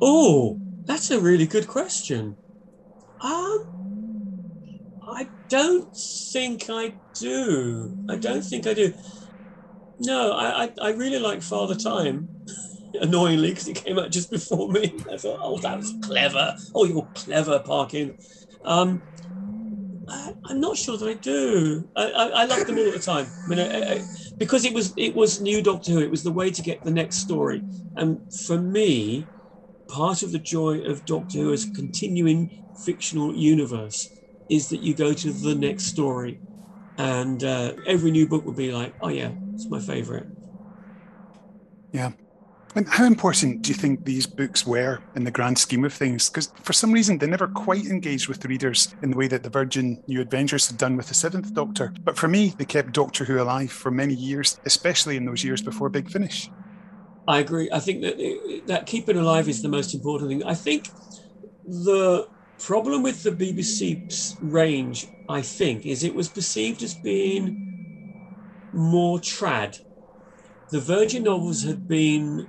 Oh, 0.00 0.60
that's 0.84 1.10
a 1.10 1.20
really 1.20 1.46
good 1.46 1.66
question. 1.66 2.36
Um, 3.20 3.81
I 5.08 5.28
don't 5.48 5.94
think 5.94 6.66
I 6.68 6.94
do. 7.14 7.96
I 8.08 8.16
don't 8.16 8.42
think 8.42 8.66
I 8.66 8.74
do. 8.74 8.94
No, 10.00 10.32
I 10.32 10.64
I, 10.64 10.72
I 10.80 10.90
really 10.90 11.18
like 11.18 11.42
Father 11.42 11.74
Time. 11.74 12.28
annoyingly 13.00 13.50
because 13.50 13.68
it 13.68 13.76
came 13.76 13.98
out 13.98 14.10
just 14.10 14.30
before 14.30 14.70
me. 14.70 14.94
I 15.12 15.16
thought, 15.16 15.40
oh, 15.42 15.58
that 15.58 15.78
was 15.78 15.94
clever. 16.02 16.56
Oh, 16.74 16.84
you're 16.84 17.08
clever, 17.14 17.58
Parkin. 17.60 18.18
Um, 18.64 19.02
I, 20.08 20.34
am 20.50 20.60
not 20.60 20.76
sure 20.76 20.96
that 20.96 21.08
I 21.08 21.14
do. 21.14 21.88
I, 21.96 22.04
I, 22.04 22.26
I, 22.28 22.44
love 22.44 22.66
them 22.66 22.78
all 22.78 22.86
at 22.86 22.94
the 22.94 23.00
time. 23.00 23.26
I 23.44 23.48
mean, 23.48 23.58
I, 23.58 24.02
because 24.36 24.64
it 24.64 24.74
was 24.74 24.92
it 24.96 25.14
was 25.14 25.40
new 25.40 25.62
Doctor 25.62 25.92
Who. 25.92 26.00
It 26.00 26.10
was 26.10 26.22
the 26.22 26.32
way 26.32 26.50
to 26.50 26.62
get 26.62 26.82
the 26.82 26.90
next 26.90 27.16
story. 27.16 27.62
And 27.96 28.20
for 28.46 28.58
me, 28.58 29.26
part 29.88 30.22
of 30.22 30.32
the 30.32 30.38
joy 30.38 30.82
of 30.82 31.04
Doctor 31.04 31.38
Who 31.38 31.52
as 31.52 31.64
continuing 31.64 32.64
fictional 32.84 33.34
universe 33.34 34.08
is 34.48 34.68
that 34.68 34.80
you 34.80 34.94
go 34.94 35.12
to 35.12 35.32
the 35.32 35.54
next 35.54 35.84
story, 35.84 36.40
and 36.98 37.42
uh, 37.42 37.72
every 37.86 38.10
new 38.10 38.26
book 38.26 38.44
would 38.44 38.56
be 38.56 38.72
like, 38.72 38.94
oh 39.00 39.08
yeah, 39.08 39.30
it's 39.54 39.68
my 39.68 39.80
favorite. 39.80 40.26
Yeah, 41.92 42.12
and 42.74 42.88
how 42.88 43.04
important 43.04 43.62
do 43.62 43.68
you 43.68 43.74
think 43.74 44.04
these 44.04 44.26
books 44.26 44.66
were 44.66 45.00
in 45.14 45.24
the 45.24 45.30
grand 45.30 45.58
scheme 45.58 45.84
of 45.84 45.92
things? 45.92 46.30
Because 46.30 46.50
for 46.62 46.72
some 46.72 46.90
reason 46.90 47.18
they 47.18 47.26
never 47.26 47.46
quite 47.46 47.84
engaged 47.84 48.28
with 48.28 48.40
the 48.40 48.48
readers 48.48 48.94
in 49.02 49.10
the 49.10 49.16
way 49.16 49.28
that 49.28 49.42
the 49.42 49.50
Virgin 49.50 50.02
New 50.06 50.22
Adventures 50.22 50.68
had 50.68 50.78
done 50.78 50.96
with 50.96 51.08
the 51.08 51.14
Seventh 51.14 51.52
Doctor. 51.52 51.92
But 52.02 52.16
for 52.16 52.28
me, 52.28 52.54
they 52.56 52.64
kept 52.64 52.92
Doctor 52.92 53.24
Who 53.24 53.42
alive 53.42 53.70
for 53.70 53.90
many 53.90 54.14
years, 54.14 54.58
especially 54.64 55.16
in 55.16 55.26
those 55.26 55.44
years 55.44 55.60
before 55.60 55.90
Big 55.90 56.10
Finish. 56.10 56.50
I 57.28 57.40
agree. 57.40 57.68
I 57.70 57.78
think 57.78 58.00
that 58.02 58.62
that 58.66 58.86
keeping 58.86 59.16
alive 59.16 59.48
is 59.48 59.60
the 59.60 59.68
most 59.68 59.94
important 59.94 60.30
thing. 60.30 60.44
I 60.44 60.54
think 60.54 60.88
the 61.66 62.26
problem 62.64 63.02
with 63.02 63.22
the 63.22 63.30
BBC 63.32 64.36
range, 64.40 65.06
I 65.28 65.42
think, 65.42 65.84
is 65.84 66.04
it 66.04 66.14
was 66.14 66.28
perceived 66.28 66.82
as 66.82 66.94
being 66.94 67.56
more 68.72 69.18
trad. 69.18 69.78
The 70.70 70.80
Virgin 70.80 71.24
novels 71.24 71.62
had 71.64 71.86
been 71.88 72.46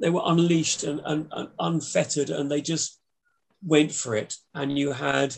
they 0.00 0.10
were 0.10 0.22
unleashed 0.24 0.82
and, 0.82 1.00
and, 1.04 1.28
and 1.32 1.48
unfettered, 1.58 2.30
and 2.30 2.50
they 2.50 2.60
just 2.62 2.98
went 3.64 3.92
for 3.92 4.16
it. 4.16 4.34
And 4.54 4.78
you 4.78 4.92
had, 4.92 5.36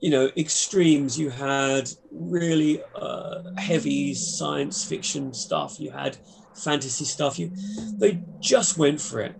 you 0.00 0.10
know, 0.10 0.30
extremes. 0.36 1.18
You 1.18 1.30
had 1.30 1.88
really 2.10 2.82
uh, 2.94 3.36
heavy 3.56 4.14
science 4.14 4.84
fiction 4.84 5.32
stuff. 5.32 5.78
You 5.78 5.92
had 5.92 6.18
fantasy 6.56 7.04
stuff. 7.04 7.38
You, 7.38 7.52
they 8.00 8.20
just 8.40 8.76
went 8.76 9.00
for 9.00 9.20
it. 9.20 9.36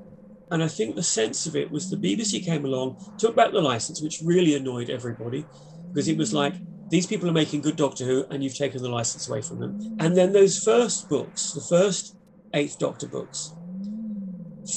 And 0.50 0.62
I 0.62 0.68
think 0.68 0.96
the 0.96 1.02
sense 1.02 1.46
of 1.46 1.56
it 1.56 1.70
was 1.70 1.90
the 1.90 1.96
BBC 1.96 2.44
came 2.44 2.64
along, 2.64 2.96
took 3.18 3.36
back 3.36 3.52
the 3.52 3.60
license, 3.60 4.00
which 4.00 4.22
really 4.24 4.54
annoyed 4.54 4.90
everybody 4.90 5.44
because 5.92 6.08
it 6.08 6.16
was 6.16 6.32
like, 6.32 6.54
these 6.90 7.06
people 7.06 7.28
are 7.28 7.34
making 7.34 7.60
good 7.60 7.76
Doctor 7.76 8.04
Who 8.04 8.24
and 8.30 8.42
you've 8.42 8.56
taken 8.56 8.82
the 8.82 8.88
license 8.88 9.28
away 9.28 9.42
from 9.42 9.60
them. 9.60 9.96
And 10.00 10.16
then 10.16 10.32
those 10.32 10.62
first 10.62 11.08
books, 11.08 11.52
the 11.52 11.60
first 11.60 12.16
Eighth 12.54 12.78
Doctor 12.78 13.06
books, 13.06 13.52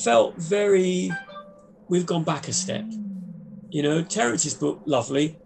felt 0.03 0.35
very, 0.37 1.11
we've 1.87 2.05
gone 2.05 2.25
back 2.25 2.47
a 2.47 2.53
step. 2.53 2.85
You 3.69 3.83
know, 3.83 4.03
Terence's 4.03 4.55
book, 4.55 4.81
lovely, 4.85 5.39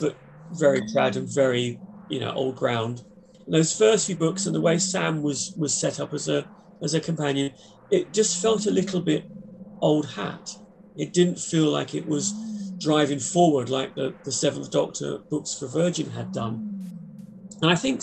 but 0.00 0.18
very 0.50 0.82
proud 0.92 1.16
and 1.16 1.28
very, 1.32 1.78
you 2.08 2.20
know, 2.20 2.32
old 2.32 2.56
ground. 2.56 3.02
Those 3.46 3.76
first 3.76 4.06
few 4.06 4.16
books 4.16 4.46
and 4.46 4.54
the 4.54 4.60
way 4.60 4.78
Sam 4.78 5.22
was 5.22 5.54
was 5.58 5.74
set 5.74 6.00
up 6.00 6.14
as 6.14 6.28
a 6.28 6.46
as 6.82 6.94
a 6.94 7.00
companion, 7.00 7.52
it 7.90 8.12
just 8.12 8.40
felt 8.40 8.66
a 8.66 8.70
little 8.70 9.00
bit 9.00 9.26
old 9.80 10.06
hat. 10.10 10.50
It 10.96 11.12
didn't 11.12 11.38
feel 11.38 11.70
like 11.70 11.94
it 11.94 12.06
was 12.06 12.32
driving 12.78 13.18
forward 13.18 13.68
like 13.68 13.94
the, 13.94 14.14
the 14.24 14.32
Seventh 14.32 14.70
Doctor 14.70 15.18
books 15.30 15.54
for 15.58 15.66
Virgin 15.66 16.10
had 16.10 16.32
done. 16.32 16.70
And 17.62 17.70
I 17.70 17.74
think 17.74 18.02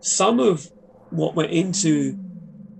some 0.00 0.38
of 0.38 0.70
what 1.10 1.34
went 1.34 1.50
into 1.50 2.18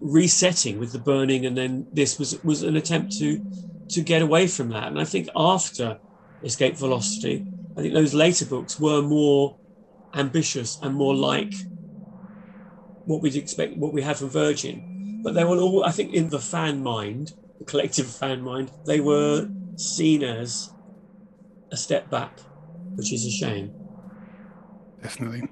resetting 0.00 0.78
with 0.78 0.92
the 0.92 0.98
burning, 0.98 1.46
and 1.46 1.56
then 1.56 1.86
this 1.92 2.18
was 2.18 2.42
was 2.44 2.62
an 2.62 2.76
attempt 2.76 3.16
to 3.18 3.42
to 3.90 4.02
get 4.02 4.22
away 4.22 4.46
from 4.46 4.68
that. 4.70 4.88
And 4.88 5.00
I 5.00 5.04
think 5.04 5.28
after 5.34 5.98
Escape 6.42 6.76
Velocity, 6.76 7.46
I 7.76 7.80
think 7.80 7.94
those 7.94 8.14
later 8.14 8.44
books 8.44 8.78
were 8.78 9.02
more 9.02 9.56
ambitious 10.14 10.78
and 10.82 10.94
more 10.94 11.14
like 11.14 11.54
what 13.04 13.22
we'd 13.22 13.36
expect, 13.36 13.76
what 13.76 13.92
we 13.92 14.02
had 14.02 14.16
from 14.16 14.28
Virgin. 14.28 15.20
But 15.24 15.34
they 15.34 15.44
were 15.44 15.56
all, 15.56 15.84
I 15.84 15.90
think, 15.90 16.14
in 16.14 16.28
the 16.28 16.38
fan 16.38 16.82
mind, 16.82 17.32
the 17.58 17.64
collective 17.64 18.06
fan 18.06 18.42
mind, 18.42 18.70
they 18.86 19.00
were 19.00 19.48
seen 19.76 20.22
as 20.22 20.70
a 21.72 21.76
step 21.76 22.10
back, 22.10 22.38
which 22.94 23.12
is 23.12 23.26
a 23.26 23.30
shame. 23.30 23.72
Definitely. 25.02 25.48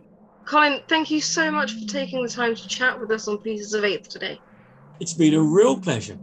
Colin, 0.47 0.81
thank 0.89 1.11
you 1.11 1.21
so 1.21 1.51
much 1.51 1.73
for 1.73 1.87
taking 1.89 2.23
the 2.23 2.29
time 2.29 2.55
to 2.55 2.69
chat 2.69 2.99
with 3.01 3.11
us 3.11 3.27
on 3.27 3.39
Pieces 3.39 3.75
of 3.75 3.85
Eighth 3.85 4.09
today. 4.09 4.41
It's 5.01 5.13
been 5.13 5.35
a 5.35 5.43
real 5.43 5.79
pleasure. 5.79 6.19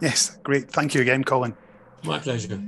Yes, 0.00 0.38
great. 0.42 0.70
Thank 0.70 0.94
you 0.94 1.02
again, 1.02 1.24
Colin. 1.24 1.54
My 2.02 2.18
pleasure. 2.18 2.60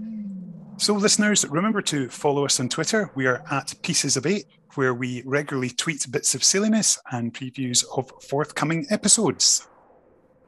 So, 0.76 0.94
listeners, 0.94 1.46
remember 1.48 1.80
to 1.82 2.08
follow 2.08 2.44
us 2.44 2.60
on 2.60 2.68
Twitter. 2.68 3.10
We 3.14 3.26
are 3.26 3.42
at 3.50 3.74
Pieces 3.82 4.16
of 4.16 4.26
Eight, 4.26 4.46
where 4.74 4.94
we 4.94 5.22
regularly 5.24 5.70
tweet 5.70 6.06
bits 6.10 6.34
of 6.34 6.44
silliness 6.44 6.98
and 7.10 7.32
previews 7.32 7.84
of 7.96 8.12
forthcoming 8.22 8.86
episodes. 8.90 9.66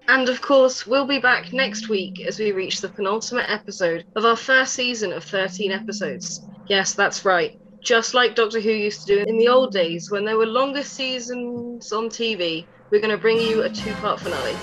And 0.09 0.29
of 0.29 0.43
course, 0.43 0.87
we'll 0.87 1.07
be 1.07 1.19
back 1.19 1.53
next 1.53 1.89
week 1.89 2.21
as 2.21 2.39
we 2.39 2.53
reach 2.53 2.81
the 2.81 2.89
penultimate 2.89 3.49
episode 3.49 4.05
of 4.17 4.25
our 4.25 4.37
first 4.37 4.75
season 4.75 5.13
of 5.13 5.25
13 5.25 5.73
episodes. 5.73 6.43
Yes, 6.67 6.95
that's 6.95 7.25
right. 7.25 7.59
Just 7.81 8.15
like 8.15 8.35
Doctor 8.35 8.61
Who 8.61 8.71
used 8.71 9.07
to 9.07 9.15
do 9.15 9.25
in 9.29 9.39
the 9.39 9.49
old 9.49 9.73
days 9.73 10.11
when 10.11 10.25
there 10.25 10.37
were 10.37 10.47
longer 10.47 10.83
seasons 10.83 11.93
on 11.93 12.09
TV, 12.09 12.67
we're 12.91 13.01
going 13.01 13.11
to 13.11 13.19
bring 13.19 13.41
you 13.41 13.63
a 13.63 13.71
two 13.71 13.93
part 13.95 14.21
finale. 14.21 14.57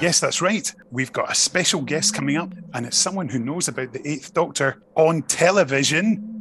Yes, 0.00 0.20
that's 0.20 0.42
right. 0.42 0.74
We've 0.90 1.12
got 1.12 1.30
a 1.30 1.34
special 1.34 1.80
guest 1.80 2.14
coming 2.14 2.36
up, 2.36 2.52
and 2.74 2.84
it's 2.86 2.98
someone 2.98 3.28
who 3.28 3.38
knows 3.38 3.68
about 3.68 3.92
the 3.92 4.06
Eighth 4.08 4.34
Doctor 4.34 4.82
on 4.96 5.22
television. 5.22 6.31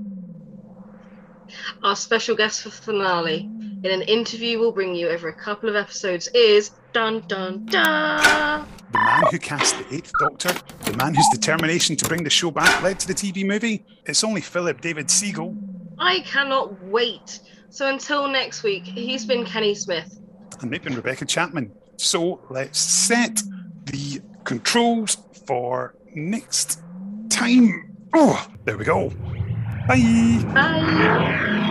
Our 1.84 1.96
special 1.96 2.36
guest 2.36 2.62
for 2.62 2.70
finale, 2.70 3.50
mm. 3.50 3.86
in 3.86 3.92
an 3.92 4.02
interview 4.04 4.60
we'll 4.60 4.72
bring 4.72 4.96
you 4.96 5.10
over 5.10 5.30
a 5.30 5.34
couple 5.34 5.70
of 5.70 5.76
episodes, 5.76 6.30
is 6.34 6.72
dun 6.94 7.24
dun 7.28 7.66
dun. 7.66 8.68
The 8.92 8.98
man 8.98 9.24
who 9.32 9.40
cast 9.40 9.78
the 9.78 9.96
Eighth 9.96 10.12
Doctor, 10.20 10.54
the 10.84 10.98
man 10.98 11.14
whose 11.14 11.28
determination 11.34 11.96
to 11.96 12.08
bring 12.08 12.24
the 12.24 12.30
show 12.30 12.52
back 12.52 12.82
led 12.84 13.00
to 13.00 13.08
the 13.08 13.14
TV 13.14 13.46
movie. 13.46 13.86
It's 14.06 14.24
only 14.24 14.42
Philip 14.42 14.82
David 14.82 15.08
Segal. 15.08 15.58
I 15.98 16.20
cannot 16.22 16.84
wait. 16.84 17.40
So 17.70 17.88
until 17.88 18.28
next 18.28 18.64
week, 18.64 18.84
he's 18.84 19.26
been 19.26 19.46
Kenny 19.46 19.76
Smith. 19.76 20.20
And 20.60 20.72
they've 20.72 20.84
been 20.84 20.96
Rebecca 20.96 21.26
Chapman. 21.26 21.72
So 21.98 22.42
let's 22.50 22.80
set 22.80 23.42
the 23.86 24.22
controls 24.44 25.18
for 25.46 25.96
next 26.14 26.82
time. 27.30 27.96
Oh, 28.14 28.46
there 28.66 28.78
we 28.78 28.84
go. 28.84 29.14
Bye. 29.92 30.40
Bye. 30.54 31.71